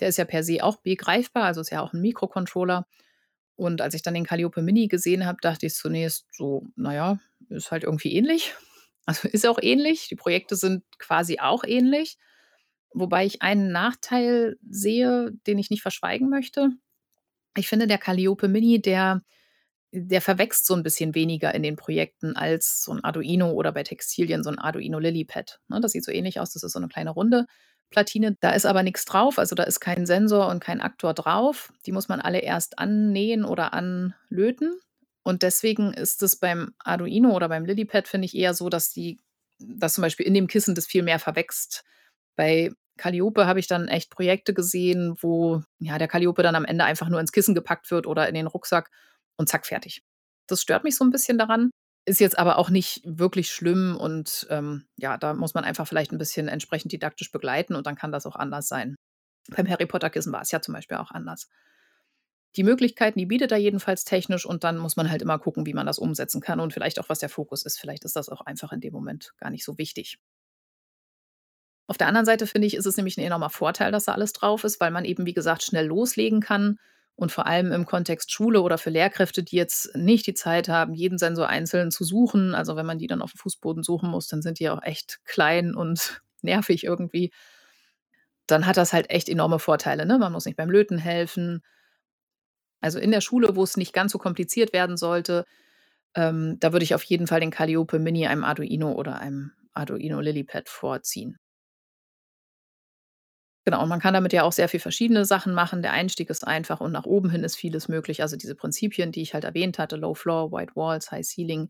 Der 0.00 0.08
ist 0.08 0.18
ja 0.18 0.24
per 0.26 0.42
se 0.44 0.62
auch 0.62 0.76
begreifbar, 0.76 1.44
also 1.44 1.60
ist 1.62 1.70
ja 1.70 1.80
auch 1.82 1.94
'n 1.94 2.00
Mikrocontroller. 2.02 2.86
Und 3.56 3.80
als 3.82 3.94
ich 3.94 4.02
dann 4.02 4.14
den 4.14 4.26
Calliope 4.26 4.62
Mini 4.62 4.88
gesehen 4.88 5.26
habe, 5.26 5.38
dachte 5.42 5.66
ich 5.66 5.74
zunächst 5.74 6.26
so: 6.32 6.66
„Na 6.76 6.94
ja, 6.94 7.18
ist 7.50 7.70
halt 7.72 7.84
irgendwie 7.84 8.14
ähnlich.“ 8.14 8.54
Also, 9.06 9.28
ist 9.28 9.46
auch 9.46 9.58
ähnlich. 9.62 10.08
Die 10.08 10.16
Projekte 10.16 10.56
sind 10.56 10.84
quasi 10.98 11.38
auch 11.40 11.64
ähnlich, 11.64 12.18
wobei 12.94 13.26
ich 13.26 13.42
einen 13.42 13.72
Nachteil 13.72 14.58
sehe, 14.70 15.32
den 15.46 15.58
ich 15.58 15.70
nicht 15.70 15.82
verschweigen 15.82 16.28
möchte. 16.30 16.70
Ich 17.58 17.68
finde, 17.68 17.86
der 17.88 17.98
Calliope 17.98 18.48
Mini, 18.48 18.80
der 18.80 19.22
der 19.92 20.20
verwächst 20.22 20.66
so 20.66 20.74
'n 20.74 20.82
bisschen 20.84 21.14
weniger 21.16 21.54
in 21.54 21.62
den 21.64 21.76
Projekten 21.76 22.36
als 22.36 22.84
so 22.84 22.92
'n 22.92 23.04
Arduino 23.04 23.52
oder 23.52 23.72
bei 23.72 23.82
Textilien 23.84 24.44
so 24.44 24.50
'n 24.50 24.58
Arduino 24.58 24.98
LilyPad, 25.00 25.60
ne? 25.68 25.80
Das 25.80 25.92
sieht 25.92 26.04
so 26.04 26.12
ähnlich 26.12 26.40
aus. 26.40 26.52
Das 26.52 26.62
ist 26.64 26.72
so 26.72 26.80
'ne 26.80 26.88
kleine 26.88 27.10
runde 27.10 27.46
Platine. 27.90 28.36
Da 28.40 28.50
ist 28.52 28.66
aber 28.66 28.82
nix 28.84 29.04
drauf, 29.06 29.38
also 29.38 29.54
da 29.56 29.64
ist 29.64 29.80
kein 29.80 30.06
Sensor 30.06 30.48
und 30.48 30.60
kein 30.60 30.80
Aktor 30.82 31.14
drauf. 31.14 31.72
Die 31.86 31.92
muss 31.92 32.08
man 32.08 32.20
alle 32.20 32.40
erst 32.40 32.78
annähen 32.78 33.44
oder 33.46 33.72
anlöten. 33.74 34.78
Und 35.24 35.42
deswegen 35.44 35.92
ist 35.94 36.22
es 36.24 36.36
beim 36.36 36.74
Arduino 36.80 37.34
oder 37.36 37.48
beim 37.48 37.64
LilyPad, 37.66 38.08
finde 38.08 38.26
ich, 38.26 38.36
eher 38.36 38.54
so, 38.54 38.68
dass 38.70 38.92
die 38.92 39.18
dass 39.60 39.94
zum 39.94 40.02
Beispiel 40.02 40.26
in 40.26 40.34
dem 40.34 40.48
Kissen 40.48 40.74
das 40.76 40.86
viel 40.86 41.02
mehr 41.04 41.18
verwächst. 41.20 41.84
Bei 42.36 42.72
Calliope 42.98 43.46
habe 43.46 43.60
ich 43.60 43.68
dann 43.68 43.88
echt 43.88 44.10
Projekte 44.10 44.54
gesehen, 44.54 45.16
wo, 45.20 45.62
ja, 45.80 45.98
der 45.98 46.08
Calliope 46.08 46.42
dann 46.44 46.56
am 46.56 46.66
Ende 46.66 46.84
einfach 46.84 47.08
nur 47.10 47.20
ins 47.20 47.32
Kissen 47.32 47.54
gepackt 47.56 47.90
wird 47.90 48.06
oder 48.06 48.28
in 48.28 48.34
den 48.34 48.48
Rucksack 48.48 48.90
und 49.38 49.48
zack, 49.48 49.66
fertig. 49.66 50.02
Das 50.48 50.62
stört 50.62 50.84
mich 50.84 50.96
so 50.96 51.04
'n 51.04 51.10
bisschen 51.10 51.38
daran, 51.38 51.70
ist 52.06 52.20
jetzt 52.20 52.38
aber 52.38 52.58
auch 52.58 52.70
nicht 52.70 53.02
wirklich 53.04 53.50
schlimm 53.50 53.96
und, 53.98 54.46
ähm, 54.50 54.86
ja, 54.98 55.18
da 55.18 55.34
muss 55.34 55.54
man 55.54 55.64
einfach 55.64 55.88
vielleicht 55.88 56.12
'n 56.12 56.18
bisschen 56.18 56.48
entsprechend 56.48 56.92
didaktisch 56.92 57.32
begleiten 57.32 57.74
und 57.76 57.86
dann 57.86 57.96
kann 57.96 58.12
das 58.12 58.26
auch 58.26 58.36
anders 58.36 58.68
sein. 58.68 58.96
Beim 59.56 59.68
Harry-Potter-Kissen 59.68 60.32
war's 60.32 60.52
ja 60.52 60.62
zum 60.62 60.74
Beispiel 60.74 60.98
auch 60.98 61.10
anders. 61.12 61.46
Die 62.56 62.62
Möglichkeiten, 62.64 63.18
die 63.18 63.26
bietet 63.26 63.52
er 63.52 63.58
jedenfalls 63.58 64.04
technisch 64.04 64.44
und 64.46 64.64
dann 64.64 64.78
muss 64.78 64.96
man 64.96 65.10
halt 65.10 65.22
immer 65.22 65.38
gucken, 65.38 65.66
wie 65.66 65.74
man 65.74 65.86
das 65.86 65.98
umsetzen 65.98 66.40
kann 66.40 66.60
und 66.60 66.72
vielleicht 66.72 66.98
auch, 66.98 67.08
was 67.08 67.18
der 67.20 67.28
Fokus 67.28 67.64
ist. 67.64 67.78
Vielleicht 67.78 68.04
ist 68.04 68.16
das 68.16 68.28
auch 68.28 68.40
einfach 68.42 68.72
in 68.72 68.80
dem 68.80 68.92
Moment 68.92 69.32
gar 69.38 69.50
nicht 69.50 69.64
so 69.64 69.76
wichtig. 69.78 70.18
Auf 71.88 71.96
der 71.98 72.06
anderen 72.08 72.26
Seite 72.26 72.46
finde 72.46 72.66
ich, 72.68 72.74
ist 72.76 72.86
es 72.86 72.96
nämlich 72.98 73.16
'n 73.18 73.24
enormer 73.24 73.50
Vorteil, 73.50 73.92
dass 73.92 74.04
da 74.04 74.12
alles 74.12 74.32
drauf 74.34 74.64
ist, 74.64 74.80
weil 74.80 74.90
man 74.92 75.04
eben, 75.06 75.26
wie 75.26 75.34
gesagt, 75.34 75.62
schnell 75.64 75.86
loslegen 75.86 76.40
kann 76.40 76.78
und 77.16 77.32
vor 77.32 77.46
allem 77.46 77.72
im 77.72 77.86
Kontext 77.86 78.30
Schule 78.32 78.60
oder 78.62 78.78
für 78.78 78.90
Lehrkräfte, 78.90 79.42
die 79.42 79.56
jetzt 79.56 79.96
nicht 79.96 80.26
die 80.26 80.34
Zeit 80.34 80.68
haben, 80.68 80.94
jeden 80.94 81.18
Sensor 81.18 81.48
einzeln 81.48 81.90
zu 81.90 82.04
suchen. 82.04 82.54
Also, 82.54 82.76
wenn 82.76 82.86
man 82.86 82.98
die 82.98 83.06
dann 83.08 83.22
aufm 83.22 83.38
Fußboden 83.38 83.82
suchen 83.82 84.10
muss, 84.10 84.28
dann 84.28 84.42
sind 84.42 84.60
die 84.60 84.70
auch 84.70 84.82
echt 84.82 85.20
klein 85.24 85.74
und 85.74 86.22
nervig 86.42 86.84
irgendwie. 86.84 87.32
Dann 88.48 88.66
hat 88.66 88.76
das 88.78 88.92
halt 88.92 89.10
echt 89.10 89.28
enorme 89.28 89.58
Vorteile, 89.60 90.06
ne? 90.06 90.18
Man 90.18 90.32
muss 90.32 90.46
nicht 90.46 90.56
beim 90.56 90.70
Löten 90.70 90.98
helfen. 90.98 91.62
Also, 92.80 92.98
in 92.98 93.10
der 93.10 93.20
Schule, 93.20 93.56
wo's 93.56 93.76
nicht 93.76 93.92
ganz 93.92 94.12
so 94.12 94.18
kompliziert 94.18 94.72
werden 94.72 94.96
sollte, 94.96 95.44
ähm, 96.14 96.58
da 96.60 96.72
würde 96.72 96.84
ich 96.84 96.94
auf 96.94 97.04
jeden 97.04 97.26
Fall 97.26 97.40
den 97.40 97.50
Calliope 97.50 97.98
Mini 98.00 98.26
einem 98.26 98.44
Arduino 98.44 98.92
oder 98.92 99.18
einem 99.20 99.52
Arduino 99.74 100.20
LilyPad 100.20 100.68
vorziehen. 100.68 101.38
Genau, 103.68 103.82
und 103.82 103.90
man 103.90 104.00
kann 104.00 104.14
damit 104.14 104.32
ja 104.32 104.44
auch 104.44 104.52
sehr 104.52 104.66
viel 104.70 104.80
verschiedene 104.80 105.26
Sachen 105.26 105.52
machen. 105.52 105.82
Der 105.82 105.92
Einstieg 105.92 106.30
ist 106.30 106.46
einfach 106.46 106.80
und 106.80 106.90
nach 106.90 107.04
oben 107.04 107.28
hin 107.28 107.44
ist 107.44 107.54
vieles 107.56 107.86
möglich. 107.86 108.22
Also, 108.22 108.34
diese 108.34 108.54
Prinzipien, 108.54 109.12
die 109.12 109.20
ich 109.20 109.34
halt 109.34 109.44
erwähnt 109.44 109.78
hatte, 109.78 109.96
Low 109.96 110.14
Floor, 110.14 110.50
White 110.52 110.72
Walls, 110.74 111.10
High 111.12 111.22
Ceiling, 111.26 111.68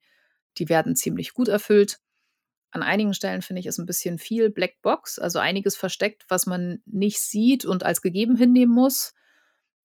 die 0.58 0.68
werden 0.68 0.94
ziemlich 0.94 1.34
gut 1.34 1.48
erfüllt. 1.48 1.98
An 2.72 2.82
einigen 2.82 3.14
Stellen 3.14 3.42
finde 3.42 3.60
ich, 3.60 3.66
ist 3.66 3.78
'n 3.80 3.86
bisschen 3.86 4.18
viel 4.18 4.50
Blackbox, 4.50 5.18
also 5.18 5.38
einiges 5.40 5.76
versteckt, 5.76 6.24
was 6.28 6.46
man 6.46 6.82
nicht 6.86 7.20
sieht 7.20 7.64
und 7.64 7.84
als 7.84 8.02
gegeben 8.02 8.36
hinnehmen 8.36 8.74
muss. 8.74 9.14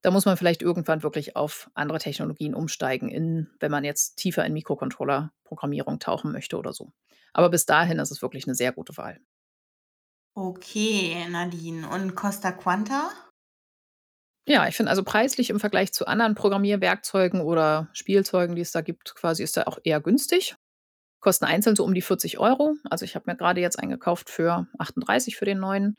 Da 0.04 0.12
muss 0.12 0.26
man 0.26 0.38
vielleicht 0.38 0.62
irgendwann 0.64 1.04
wirklich 1.04 1.36
auf 1.38 1.72
andere 1.76 2.00
Technologien 2.00 2.56
umsteigen 2.56 3.10
in 3.10 3.50
wenn 3.62 3.72
man 3.72 3.84
jetzt 3.86 4.18
tiefer 4.18 4.46
in 4.46 4.54
Mikrocontroller-Programmierung 4.54 6.00
tauchen 6.00 6.32
möchte 6.34 6.58
oder 6.58 6.74
so. 6.74 6.94
Aber 7.34 7.50
bis 7.52 7.66
dahin 7.68 8.00
ist 8.00 8.12
es 8.12 8.22
wirklich 8.24 8.48
'ne 8.48 8.56
sehr 8.56 8.74
gute 8.74 8.98
Wahl. 8.98 9.20
Okay, 10.38 11.28
Nadine. 11.30 11.88
Und 11.90 12.16
Costa 12.16 12.52
Quanta? 12.52 13.12
Ja, 14.48 14.68
ich 14.68 14.76
finde 14.76 14.90
also 14.90 15.04
preislich 15.04 15.50
im 15.50 15.60
Vergleich 15.62 15.94
zu 15.94 16.06
anderen 16.06 16.36
Programmierwerkzeugen 16.36 17.40
oder 17.42 17.88
Spielzeugen, 17.94 18.56
die 18.58 18.62
es 18.62 18.72
da 18.74 18.82
gibt, 18.82 19.16
quasi 19.16 19.42
ist 19.42 19.56
er 19.56 19.70
auch 19.70 19.80
eher 19.84 20.02
günstig. 20.02 20.56
Kosten 21.22 21.46
einzeln 21.46 21.76
so 21.76 21.86
um 21.86 21.94
die 21.94 22.02
40 22.02 22.40
€. 22.40 22.76
Also, 22.90 23.06
ich 23.06 23.16
habe 23.16 23.26
mir 23.32 23.38
grade 23.38 23.62
jetzt 23.62 23.80
einen 23.80 23.92
gekauft 23.92 24.30
für 24.30 24.68
38 24.80 25.38
für 25.38 25.46
den 25.46 25.60
neuen. 25.60 25.98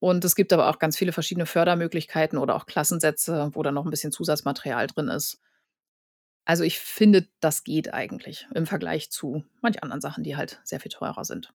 Und 0.00 0.24
es 0.24 0.36
gibt 0.36 0.52
aber 0.52 0.68
auch 0.70 0.78
ganz 0.80 0.96
viele 0.98 1.12
verschiedene 1.12 1.46
Fördermöglichkeiten 1.46 2.38
oder 2.38 2.56
auch 2.56 2.66
Klassensätze, 2.66 3.50
wo 3.54 3.62
dann 3.62 3.74
noch 3.74 3.86
'n 3.86 3.90
bisschen 3.90 4.12
Zusatzmaterial 4.12 4.88
drin 4.88 5.08
ist. 5.08 5.36
Also, 6.48 6.64
ich 6.64 6.80
finde, 6.80 7.28
das 7.40 7.62
geht 7.62 7.94
eigentlich 7.94 8.48
im 8.54 8.66
Vergleich 8.66 9.10
zu 9.10 9.44
manch 9.60 9.82
anderen 9.82 10.00
Sachen, 10.00 10.24
die 10.24 10.36
halt 10.36 10.60
sehr 10.64 10.80
viel 10.80 10.90
teurer 10.90 11.24
sind. 11.24 11.52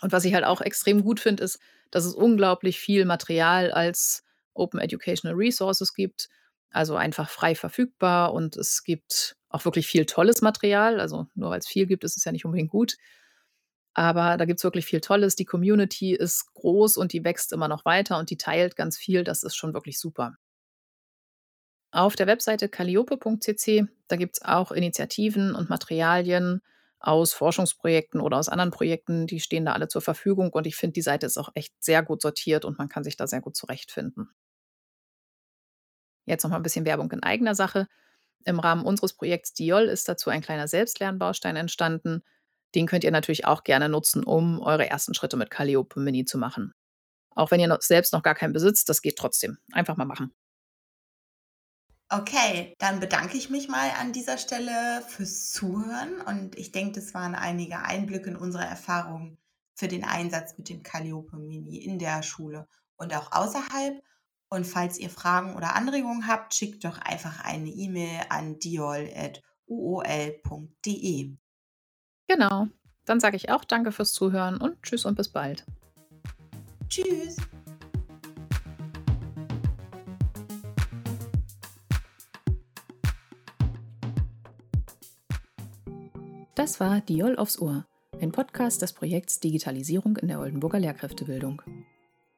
Und 0.00 0.12
was 0.12 0.24
ich 0.24 0.34
halt 0.34 0.44
auch 0.44 0.60
extrem 0.60 1.02
gut 1.02 1.20
finde, 1.20 1.44
ist, 1.44 1.58
dass 1.90 2.04
es 2.04 2.14
unglaublich 2.14 2.78
viel 2.78 3.04
Material 3.04 3.70
als 3.70 4.24
Open 4.54 4.80
Educational 4.80 5.36
Resources 5.36 5.94
gibt, 5.94 6.28
also 6.70 6.96
einfach 6.96 7.30
frei 7.30 7.54
verfügbar 7.54 8.32
und 8.32 8.56
es 8.56 8.82
gibt 8.82 9.36
auch 9.48 9.64
wirklich 9.64 9.86
viel 9.86 10.06
tolles 10.06 10.42
Material. 10.42 11.00
Also, 11.00 11.26
nur 11.34 11.50
weil's 11.50 11.68
viel 11.68 11.86
gibt, 11.86 12.04
ist 12.04 12.16
es 12.16 12.24
ja 12.24 12.32
nicht 12.32 12.44
unbedingt 12.44 12.70
gut. 12.70 12.96
Aber 13.94 14.36
da 14.36 14.44
gibt 14.44 14.58
es 14.58 14.64
wirklich 14.64 14.86
viel 14.86 15.00
Tolles. 15.00 15.36
Die 15.36 15.44
Community 15.44 16.14
ist 16.14 16.52
groß 16.54 16.96
und 16.96 17.12
die 17.12 17.22
wächst 17.24 17.52
immer 17.52 17.68
noch 17.68 17.84
weiter 17.84 18.18
und 18.18 18.28
die 18.30 18.36
teilt 18.36 18.74
ganz 18.74 18.98
viel. 18.98 19.22
Das 19.22 19.44
ist 19.44 19.54
schon 19.54 19.72
wirklich 19.72 20.00
super. 20.00 20.34
Auf 21.92 22.16
der 22.16 22.26
Webseite 22.26 22.68
calliope.cc, 22.68 23.86
da 24.08 24.16
gibt 24.16 24.36
es 24.36 24.42
auch 24.42 24.72
Initiativen 24.72 25.54
und 25.54 25.70
Materialien 25.70 26.60
aus 27.06 27.34
Forschungsprojekten 27.34 28.20
oder 28.20 28.38
aus 28.38 28.48
anderen 28.48 28.70
Projekten, 28.70 29.26
die 29.26 29.40
stehen 29.40 29.66
da 29.66 29.72
alle 29.72 29.88
zur 29.88 30.02
Verfügung 30.02 30.50
und 30.50 30.66
ich 30.66 30.76
finde, 30.76 30.94
die 30.94 31.02
Seite 31.02 31.26
ist 31.26 31.38
auch 31.38 31.50
echt 31.54 31.72
sehr 31.80 32.02
gut 32.02 32.22
sortiert 32.22 32.64
und 32.64 32.78
man 32.78 32.88
kann 32.88 33.04
sich 33.04 33.16
da 33.16 33.26
sehr 33.26 33.40
gut 33.40 33.56
zurechtfinden. 33.56 34.30
Jetzt 36.26 36.42
noch 36.42 36.50
mal 36.50 36.56
ein 36.56 36.62
bisschen 36.62 36.86
Werbung 36.86 37.10
in 37.12 37.22
eigener 37.22 37.54
Sache. 37.54 37.86
Im 38.46 38.58
Rahmen 38.58 38.84
unseres 38.84 39.14
Projekts 39.14 39.52
Diol 39.52 39.84
ist 39.84 40.08
dazu 40.08 40.30
ein 40.30 40.40
kleiner 40.40 40.68
Selbstlernbaustein 40.68 41.56
entstanden. 41.56 42.22
Den 42.74 42.86
könnt 42.86 43.04
ihr 43.04 43.10
natürlich 43.10 43.46
auch 43.46 43.64
gerne 43.64 43.88
nutzen, 43.88 44.24
um 44.24 44.60
eure 44.60 44.88
ersten 44.88 45.14
Schritte 45.14 45.36
mit 45.36 45.50
Calliope 45.50 46.00
Mini 46.00 46.24
zu 46.24 46.38
machen. 46.38 46.72
Auch 47.34 47.50
wenn 47.50 47.60
ihr 47.60 47.76
selbst 47.80 48.12
noch 48.12 48.22
gar 48.22 48.34
keinen 48.34 48.52
besitzt, 48.52 48.88
das 48.88 49.02
geht 49.02 49.16
trotzdem. 49.16 49.58
Einfach 49.72 49.96
mal 49.96 50.04
machen. 50.04 50.34
Okay, 52.10 52.74
dann 52.78 53.00
bedanke 53.00 53.36
ich 53.36 53.50
mich 53.50 53.68
mal 53.68 53.90
an 53.98 54.12
dieser 54.12 54.38
Stelle 54.38 55.02
fürs 55.08 55.50
Zuhören 55.50 56.20
und 56.20 56.56
ich 56.56 56.70
denke, 56.70 57.00
das 57.00 57.14
waren 57.14 57.34
einige 57.34 57.78
Einblicke 57.80 58.30
in 58.30 58.36
unsere 58.36 58.64
Erfahrungen 58.64 59.38
für 59.74 59.88
den 59.88 60.04
Einsatz 60.04 60.56
mit 60.56 60.68
dem 60.68 60.82
Calliope 60.82 61.36
Mini 61.36 61.78
in 61.78 61.98
der 61.98 62.22
Schule 62.22 62.68
und 62.96 63.14
auch 63.14 63.32
außerhalb. 63.32 64.02
Und 64.48 64.66
falls 64.66 64.98
ihr 64.98 65.10
Fragen 65.10 65.56
oder 65.56 65.74
Anregungen 65.74 66.28
habt, 66.28 66.54
schickt 66.54 66.84
doch 66.84 66.98
einfach 66.98 67.42
eine 67.44 67.70
E-Mail 67.70 68.20
an 68.28 68.58
diol.uol.de. 68.60 69.26
Genau. 72.28 72.68
Dann 73.04 73.20
sage 73.20 73.36
ich 73.36 73.50
auch 73.50 73.64
danke 73.64 73.92
fürs 73.92 74.12
Zuhören 74.12 74.58
und 74.58 74.82
tschüss 74.82 75.04
und 75.04 75.16
bis 75.16 75.28
bald. 75.28 75.66
Tschüss. 76.88 77.36
Das 86.64 86.80
war 86.80 87.02
Diol 87.02 87.36
aufs 87.36 87.58
Ohr, 87.58 87.84
ein 88.22 88.32
Podcast 88.32 88.80
des 88.80 88.94
Projekts 88.94 89.38
Digitalisierung 89.38 90.16
in 90.16 90.28
der 90.28 90.40
Oldenburger 90.40 90.78
Lehrkräftebildung. 90.78 91.60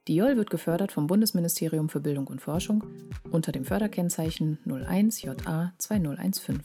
Diol 0.09 0.37
wird 0.37 0.51
gefördert 0.51 0.91
vom 0.91 1.07
Bundesministerium 1.07 1.89
für 1.89 2.01
Bildung 2.01 2.27
und 2.27 2.41
Forschung 2.41 2.83
unter 3.31 3.53
dem 3.53 3.65
Förderkennzeichen 3.65 4.59
01JA 4.67 5.71
2015. 5.79 6.61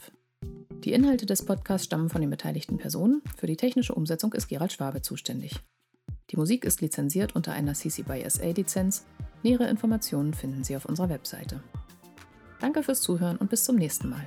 Die 0.84 0.92
Inhalte 0.92 1.28
des 1.28 1.46
Podcasts 1.46 1.86
stammen 1.86 2.10
von 2.10 2.22
den 2.22 2.32
beteiligten 2.32 2.80
Personen. 2.80 3.22
Für 3.38 3.46
die 3.46 3.58
technische 3.58 3.94
Umsetzung 3.94 4.34
ist 4.34 4.48
Gerald 4.48 4.74
Schwabe 4.74 5.04
zuständig. 5.04 5.60
Die 6.32 6.38
Musik 6.38 6.66
ist 6.66 6.82
lizenziert 6.82 7.36
unter 7.36 7.52
einer 7.52 7.76
CC 7.76 8.02
by 8.02 8.28
SA 8.28 8.54
Lizenz. 8.54 9.06
Nähere 9.44 9.70
Informationen 9.70 10.34
finden 10.34 10.64
Sie 10.64 10.76
auf 10.76 10.86
unserer 10.86 11.10
Webseite. 11.10 11.62
Danke 12.60 12.82
fürs 12.82 13.02
Zuhören 13.02 13.38
und 13.38 13.52
bis 13.52 13.64
zum 13.66 13.76
nächsten 13.76 14.10
Mal. 14.10 14.26